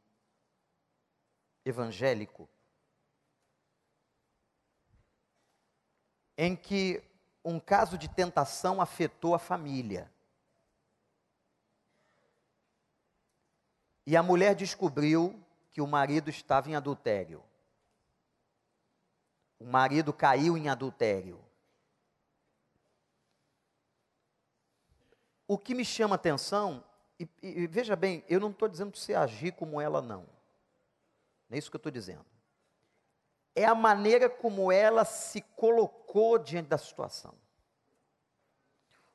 [1.64, 2.48] evangélico
[6.36, 7.02] em que
[7.44, 10.10] um caso de tentação afetou a família.
[14.06, 17.42] E a mulher descobriu que o marido estava em adultério.
[19.58, 21.42] O marido caiu em adultério.
[25.46, 26.82] O que me chama atenção,
[27.18, 30.22] e, e veja bem, eu não estou dizendo para você agir como ela, não.
[31.48, 32.31] Não é isso que eu estou dizendo
[33.54, 37.34] é a maneira como ela se colocou diante da situação.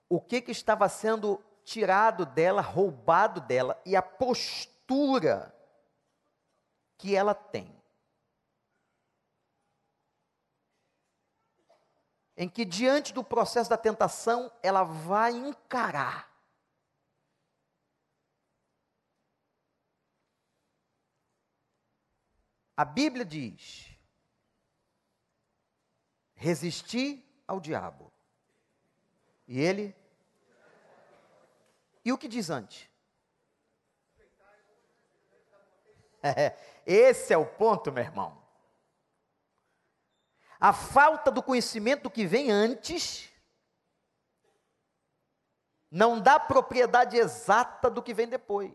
[0.09, 5.53] O que, que estava sendo tirado dela, roubado dela, e a postura
[6.97, 7.75] que ela tem.
[12.38, 16.31] Em que, diante do processo da tentação, ela vai encarar.
[22.77, 23.97] A Bíblia diz
[26.38, 28.13] resistir ao diabo.
[29.47, 29.95] E ele.
[32.05, 32.89] E o que diz antes?
[36.23, 38.41] É, esse é o ponto, meu irmão.
[40.59, 43.29] A falta do conhecimento que vem antes
[45.89, 48.73] não dá propriedade exata do que vem depois.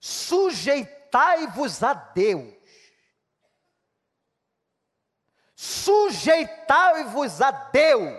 [0.00, 2.59] Sujeitai-vos a Deus
[5.60, 8.18] sujeitai-vos a Deus.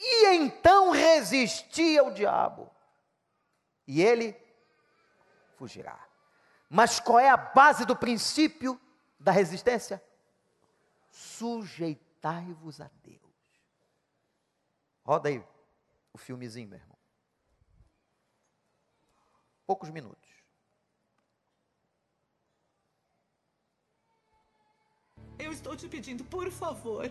[0.00, 2.70] E então resisti ao diabo,
[3.86, 4.34] e ele
[5.56, 6.08] fugirá.
[6.70, 8.80] Mas qual é a base do princípio
[9.20, 10.02] da resistência?
[11.10, 13.20] Sujeitai-vos a Deus.
[15.04, 15.44] Roda aí
[16.14, 16.96] o filmezinho, meu irmão.
[19.66, 20.35] Poucos minutos.
[25.38, 27.10] Eu estou te pedindo, por favor.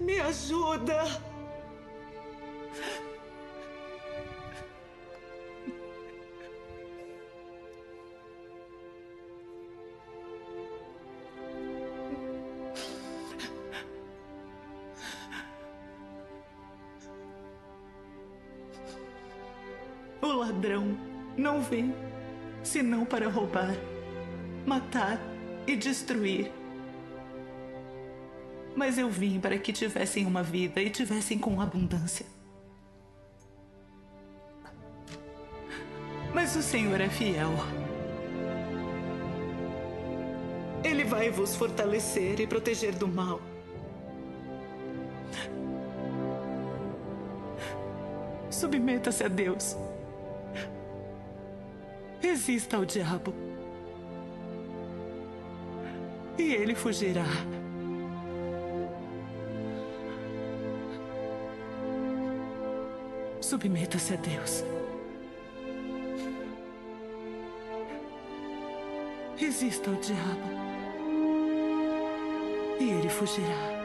[0.00, 1.04] Me ajuda.
[20.20, 20.98] O ladrão
[21.36, 21.94] não vem
[22.62, 23.74] senão para roubar,
[24.66, 25.18] matar
[25.68, 26.50] e destruir.
[28.74, 32.24] Mas eu vim para que tivessem uma vida e tivessem com abundância.
[36.32, 37.50] Mas o Senhor é fiel.
[40.82, 43.40] Ele vai vos fortalecer e proteger do mal.
[48.48, 49.76] Submeta-se a Deus.
[52.20, 53.57] Resista ao diabo.
[56.38, 57.26] E ele fugirá.
[63.40, 64.64] Submeta-se a Deus.
[69.36, 70.48] Resista ao diabo.
[72.78, 73.78] E ele fugirá.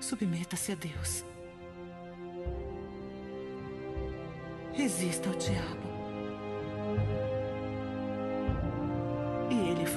[0.00, 1.24] Submeta-se a Deus.
[4.72, 5.87] Resista ao diabo.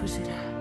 [0.04, 0.61] E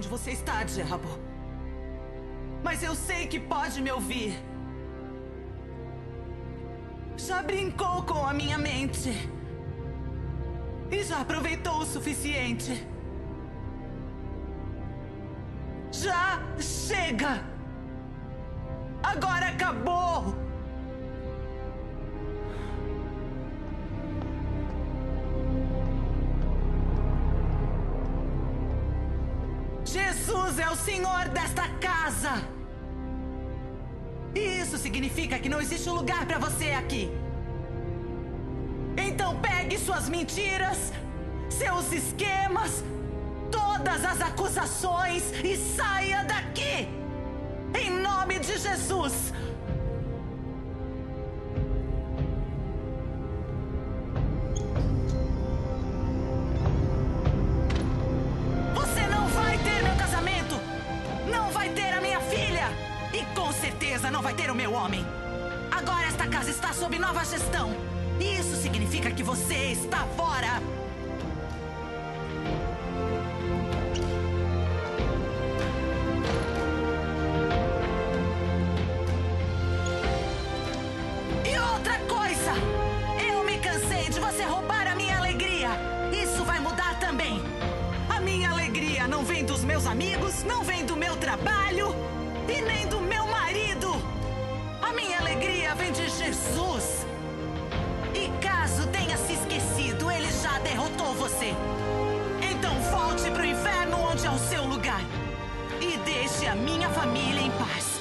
[0.00, 1.08] onde você está, diabo.
[2.62, 4.32] Mas eu sei que pode me ouvir.
[7.18, 9.10] Já brincou com a minha mente.
[10.90, 12.86] E já aproveitou o suficiente.
[15.92, 17.49] Já chega!
[35.00, 37.10] Significa que não existe lugar para você aqui.
[38.98, 40.92] Então pegue suas mentiras,
[41.48, 42.84] seus esquemas,
[43.50, 46.86] todas as acusações e saia daqui.
[47.82, 49.32] Em nome de Jesus.
[106.50, 108.00] A minha família em paz!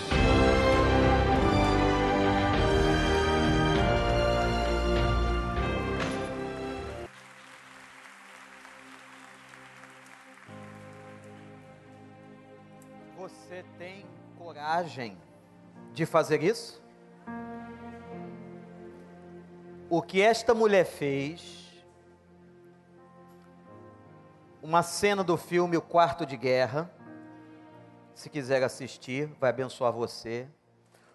[13.16, 14.04] Você tem
[14.36, 15.16] coragem
[15.94, 16.82] de fazer isso?
[19.92, 21.86] O que esta mulher fez,
[24.64, 26.92] uma cena do filme O Quarto de Guerra,
[28.20, 30.46] se quiser assistir, vai abençoar você.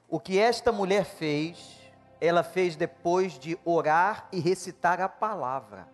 [0.09, 1.79] O que esta mulher fez,
[2.19, 5.87] ela fez depois de orar e recitar a palavra.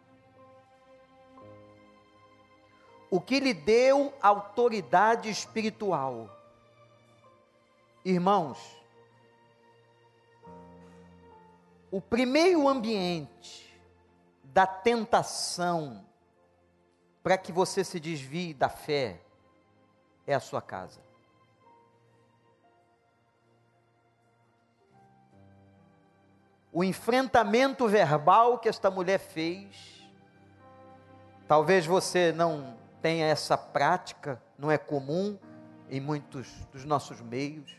[3.10, 6.30] O que lhe deu autoridade espiritual.
[8.04, 8.80] Irmãos,
[11.90, 13.76] o primeiro ambiente
[14.44, 16.06] da tentação
[17.20, 19.20] para que você se desvie da fé
[20.26, 21.00] é a sua casa.
[26.72, 30.08] O enfrentamento verbal que esta mulher fez,
[31.48, 35.36] talvez você não tenha essa prática, não é comum
[35.88, 37.74] em muitos dos nossos meios,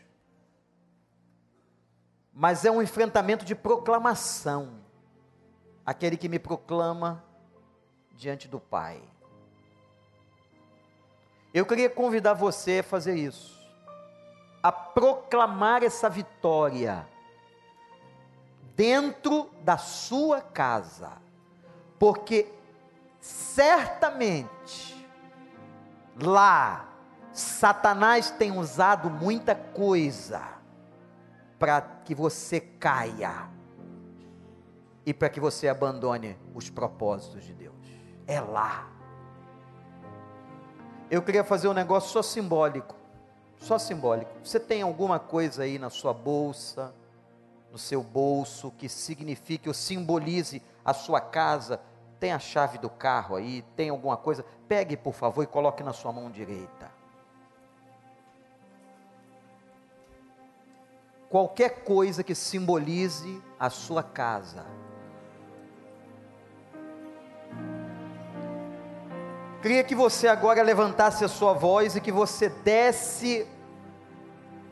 [2.32, 4.80] mas é um enfrentamento de proclamação.
[5.84, 7.24] Aquele que me proclama
[8.12, 9.02] diante do Pai.
[11.52, 13.60] Eu queria convidar você a fazer isso,
[14.62, 17.06] a proclamar essa vitória
[18.74, 21.12] dentro da sua casa,
[21.98, 22.50] porque
[23.20, 25.06] certamente
[26.20, 26.88] lá
[27.32, 30.42] Satanás tem usado muita coisa
[31.58, 33.48] para que você caia
[35.04, 37.74] e para que você abandone os propósitos de Deus.
[38.26, 38.90] É lá.
[41.12, 42.96] Eu queria fazer um negócio só simbólico.
[43.58, 44.32] Só simbólico.
[44.42, 46.94] Você tem alguma coisa aí na sua bolsa,
[47.70, 51.82] no seu bolso, que signifique ou simbolize a sua casa?
[52.18, 53.60] Tem a chave do carro aí?
[53.76, 54.42] Tem alguma coisa?
[54.66, 56.90] Pegue, por favor, e coloque na sua mão direita.
[61.28, 64.64] Qualquer coisa que simbolize a sua casa
[69.62, 73.46] Queria que você agora levantasse a sua voz e que você desse,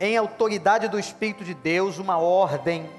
[0.00, 2.90] em autoridade do Espírito de Deus, uma ordem,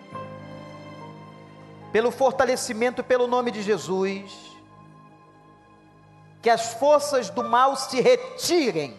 [1.91, 4.31] pelo fortalecimento, pelo nome de Jesus,
[6.41, 8.97] que as forças do mal se retirem.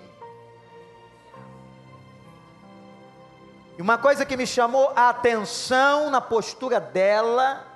[3.79, 7.67] E uma coisa que me chamou a atenção na postura dela,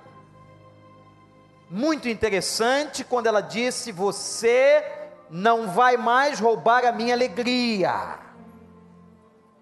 [1.71, 4.96] muito interessante, quando ela disse: Você
[5.31, 8.19] não vai mais roubar a minha alegria.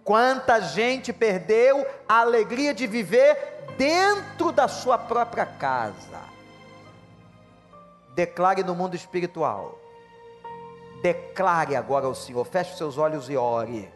[0.03, 6.21] Quanta gente perdeu a alegria de viver dentro da sua própria casa.
[8.15, 9.79] Declare no mundo espiritual.
[11.03, 12.45] Declare agora ao Senhor.
[12.45, 13.91] Feche seus olhos e ore.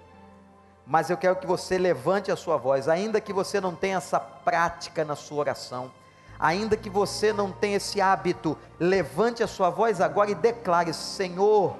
[0.87, 4.19] Mas eu quero que você levante a sua voz, ainda que você não tenha essa
[4.19, 5.93] prática na sua oração
[6.39, 11.77] ainda que você não tenha esse hábito, levante a sua voz agora e declare: Senhor,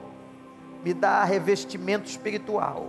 [0.85, 2.89] me dá revestimento espiritual.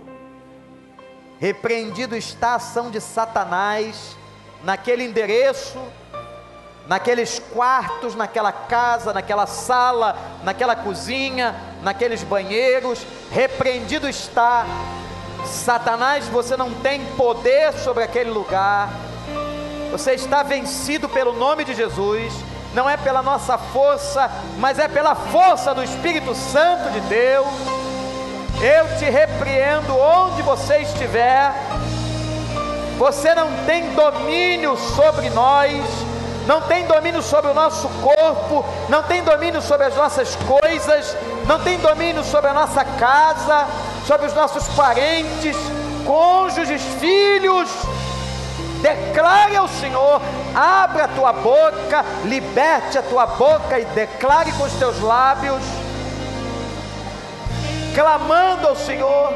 [1.38, 4.16] Repreendido está a ação de Satanás
[4.62, 5.80] naquele endereço,
[6.86, 13.06] naqueles quartos, naquela casa, naquela sala, naquela cozinha, naqueles banheiros.
[13.30, 14.66] Repreendido está.
[15.46, 18.90] Satanás, você não tem poder sobre aquele lugar
[19.90, 22.32] você está vencido pelo nome de Jesus.
[22.72, 27.46] Não é pela nossa força, mas é pela força do Espírito Santo de Deus.
[28.62, 31.52] Eu te repreendo onde você estiver.
[32.98, 35.82] Você não tem domínio sobre nós,
[36.46, 41.58] não tem domínio sobre o nosso corpo, não tem domínio sobre as nossas coisas, não
[41.60, 43.66] tem domínio sobre a nossa casa,
[44.06, 45.56] sobre os nossos parentes,
[46.04, 47.70] cônjuges, filhos
[48.80, 50.20] declare ao Senhor,
[50.54, 55.62] abra a tua boca, liberte a tua boca e declare com os teus lábios,
[57.94, 59.32] clamando ao Senhor,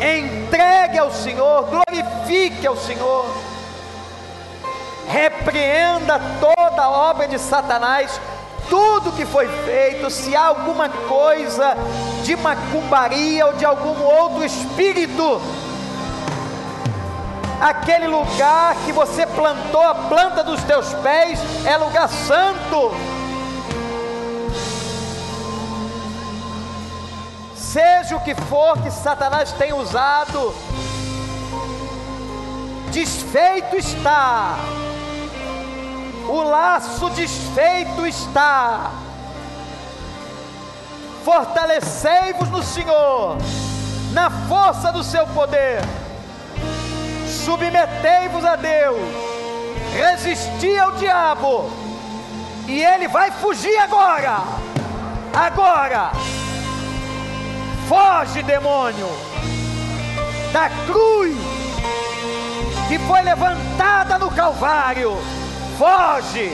[0.00, 3.26] entregue ao Senhor, glorifique ao Senhor,
[5.08, 8.20] repreenda toda a obra de Satanás,
[8.68, 11.76] tudo que foi feito, se há alguma coisa
[12.24, 15.40] de macumbaria ou de algum outro espírito
[17.60, 22.92] aquele lugar que você plantou a planta dos teus pés é lugar santo.
[27.54, 30.54] Seja o que for que Satanás tem usado,
[32.90, 34.56] desfeito está,
[36.28, 38.90] o laço desfeito está.
[41.24, 43.36] Fortalecei-vos no Senhor,
[44.12, 45.80] na força do seu poder
[47.46, 48.98] submetei-vos a Deus,
[49.94, 51.70] resisti ao diabo,
[52.66, 54.38] e ele vai fugir agora.
[55.32, 56.10] Agora,
[57.88, 59.08] foge, demônio,
[60.52, 61.36] da cruz
[62.88, 65.16] que foi levantada no Calvário.
[65.78, 66.50] Foge,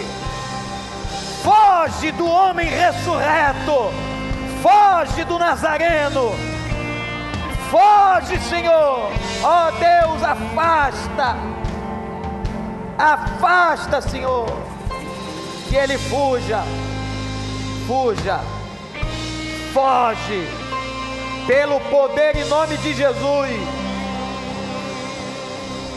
[1.43, 3.95] foge do homem ressurreto,
[4.61, 6.52] foge do Nazareno
[7.73, 9.11] Foge, Senhor.
[9.43, 11.37] Ó oh, Deus, afasta.
[12.99, 14.47] Afasta, Senhor.
[15.71, 16.63] Que ele fuja.
[17.87, 18.41] Fuja.
[19.73, 20.47] Foge.
[21.47, 23.51] Pelo poder em nome de Jesus.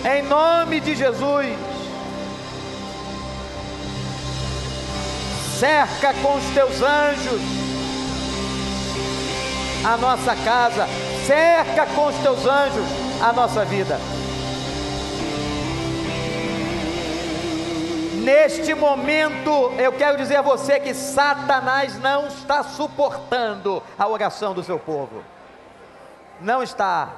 [0.06, 1.58] Em nome de Jesus.
[5.60, 7.42] Cerca com os teus anjos
[9.84, 10.88] a nossa casa
[11.26, 12.86] cerca com os teus anjos
[13.22, 13.98] a nossa vida.
[18.24, 24.64] Neste momento, eu quero dizer a você que Satanás não está suportando a oração do
[24.64, 25.24] seu povo.
[26.42, 27.14] Não está.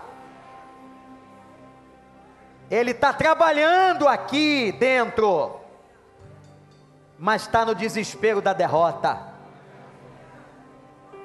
[2.69, 5.61] Ele está trabalhando aqui dentro,
[7.17, 9.17] mas está no desespero da derrota,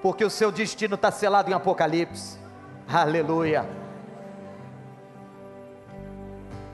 [0.01, 2.42] porque o seu destino está selado em Apocalipse.
[2.89, 3.65] Aleluia.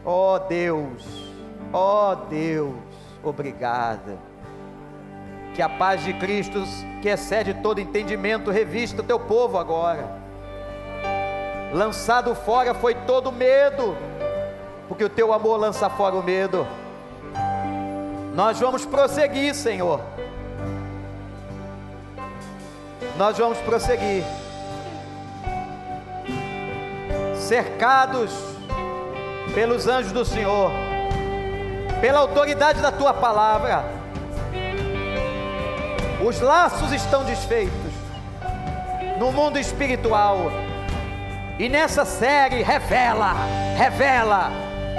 [0.05, 1.05] Oh Deus,
[1.73, 2.75] oh Deus,
[3.23, 4.19] obrigado.
[5.55, 6.63] Que a paz de Cristo,
[7.03, 10.09] que excede todo entendimento, revista o teu povo agora.
[11.73, 13.97] Lançado fora foi todo medo,
[14.89, 16.67] porque o teu amor lança fora o medo.
[18.35, 20.01] Nós vamos prosseguir, Senhor.
[23.19, 24.25] Nós vamos prosseguir.
[27.49, 28.31] Cercados
[29.55, 30.71] pelos anjos do Senhor,
[31.99, 33.87] pela autoridade da tua palavra.
[36.23, 37.73] Os laços estão desfeitos
[39.19, 40.53] no mundo espiritual.
[41.59, 43.33] E nessa série revela,
[43.79, 44.51] revela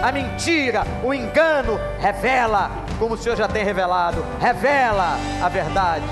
[0.01, 6.07] a mentira, o engano, revela, como o Senhor já tem revelado, revela a verdade.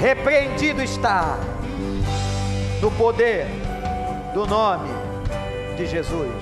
[0.00, 1.36] Repreendido está
[2.80, 3.46] no poder
[4.32, 4.88] do nome
[5.76, 6.32] de Jesus.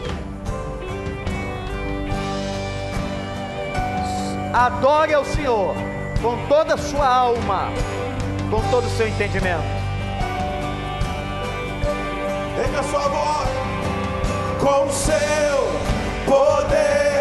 [4.52, 5.74] Adore ao Senhor
[6.22, 7.68] com toda a sua alma,
[8.50, 9.78] com todo o seu entendimento.
[12.64, 13.48] Erga sua voz
[14.60, 15.68] com seu
[16.26, 17.17] poder,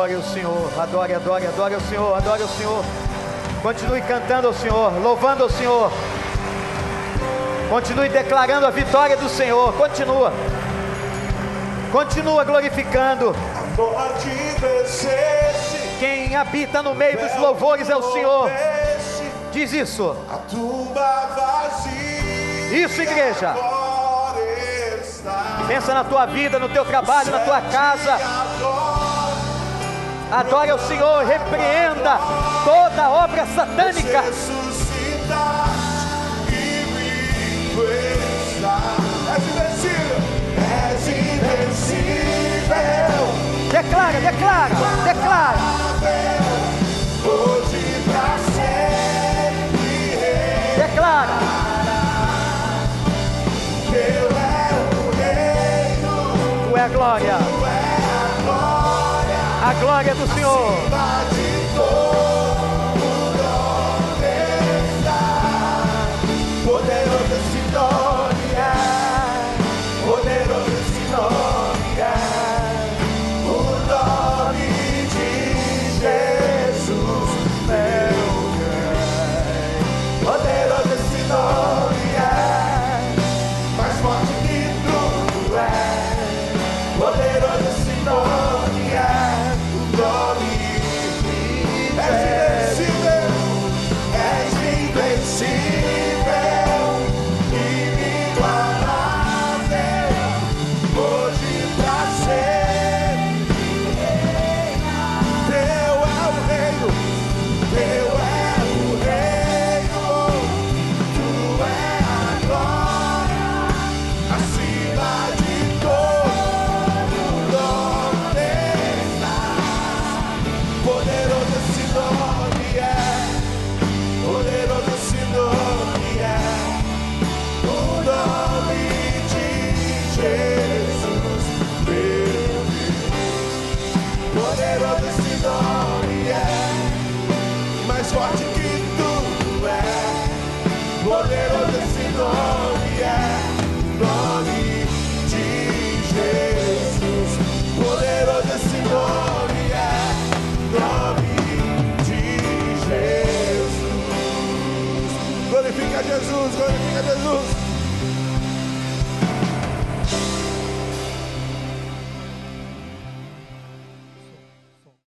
[0.00, 2.82] Adore o Senhor, adore, adore, adore o Senhor, adore o Senhor.
[3.60, 5.92] Continue cantando ao Senhor, louvando ao Senhor.
[7.68, 9.74] Continue declarando a vitória do Senhor.
[9.74, 10.32] Continua.
[11.92, 13.36] Continua glorificando.
[15.98, 18.50] Quem habita no meio dos louvores é o Senhor.
[19.52, 20.16] Diz isso.
[22.72, 23.54] Isso, igreja.
[25.68, 28.18] Pensa na tua vida, no teu trabalho, na tua casa.
[30.32, 32.18] Adore ao Senhor, repreenda
[32.64, 34.22] toda obra satânica.
[43.72, 44.74] Declara, declara,
[45.04, 45.58] declara.
[47.24, 49.80] Hoje pra sempre.
[50.76, 51.38] Declara.
[56.68, 57.49] Tu é glória.
[59.80, 61.39] Glória do Senhor.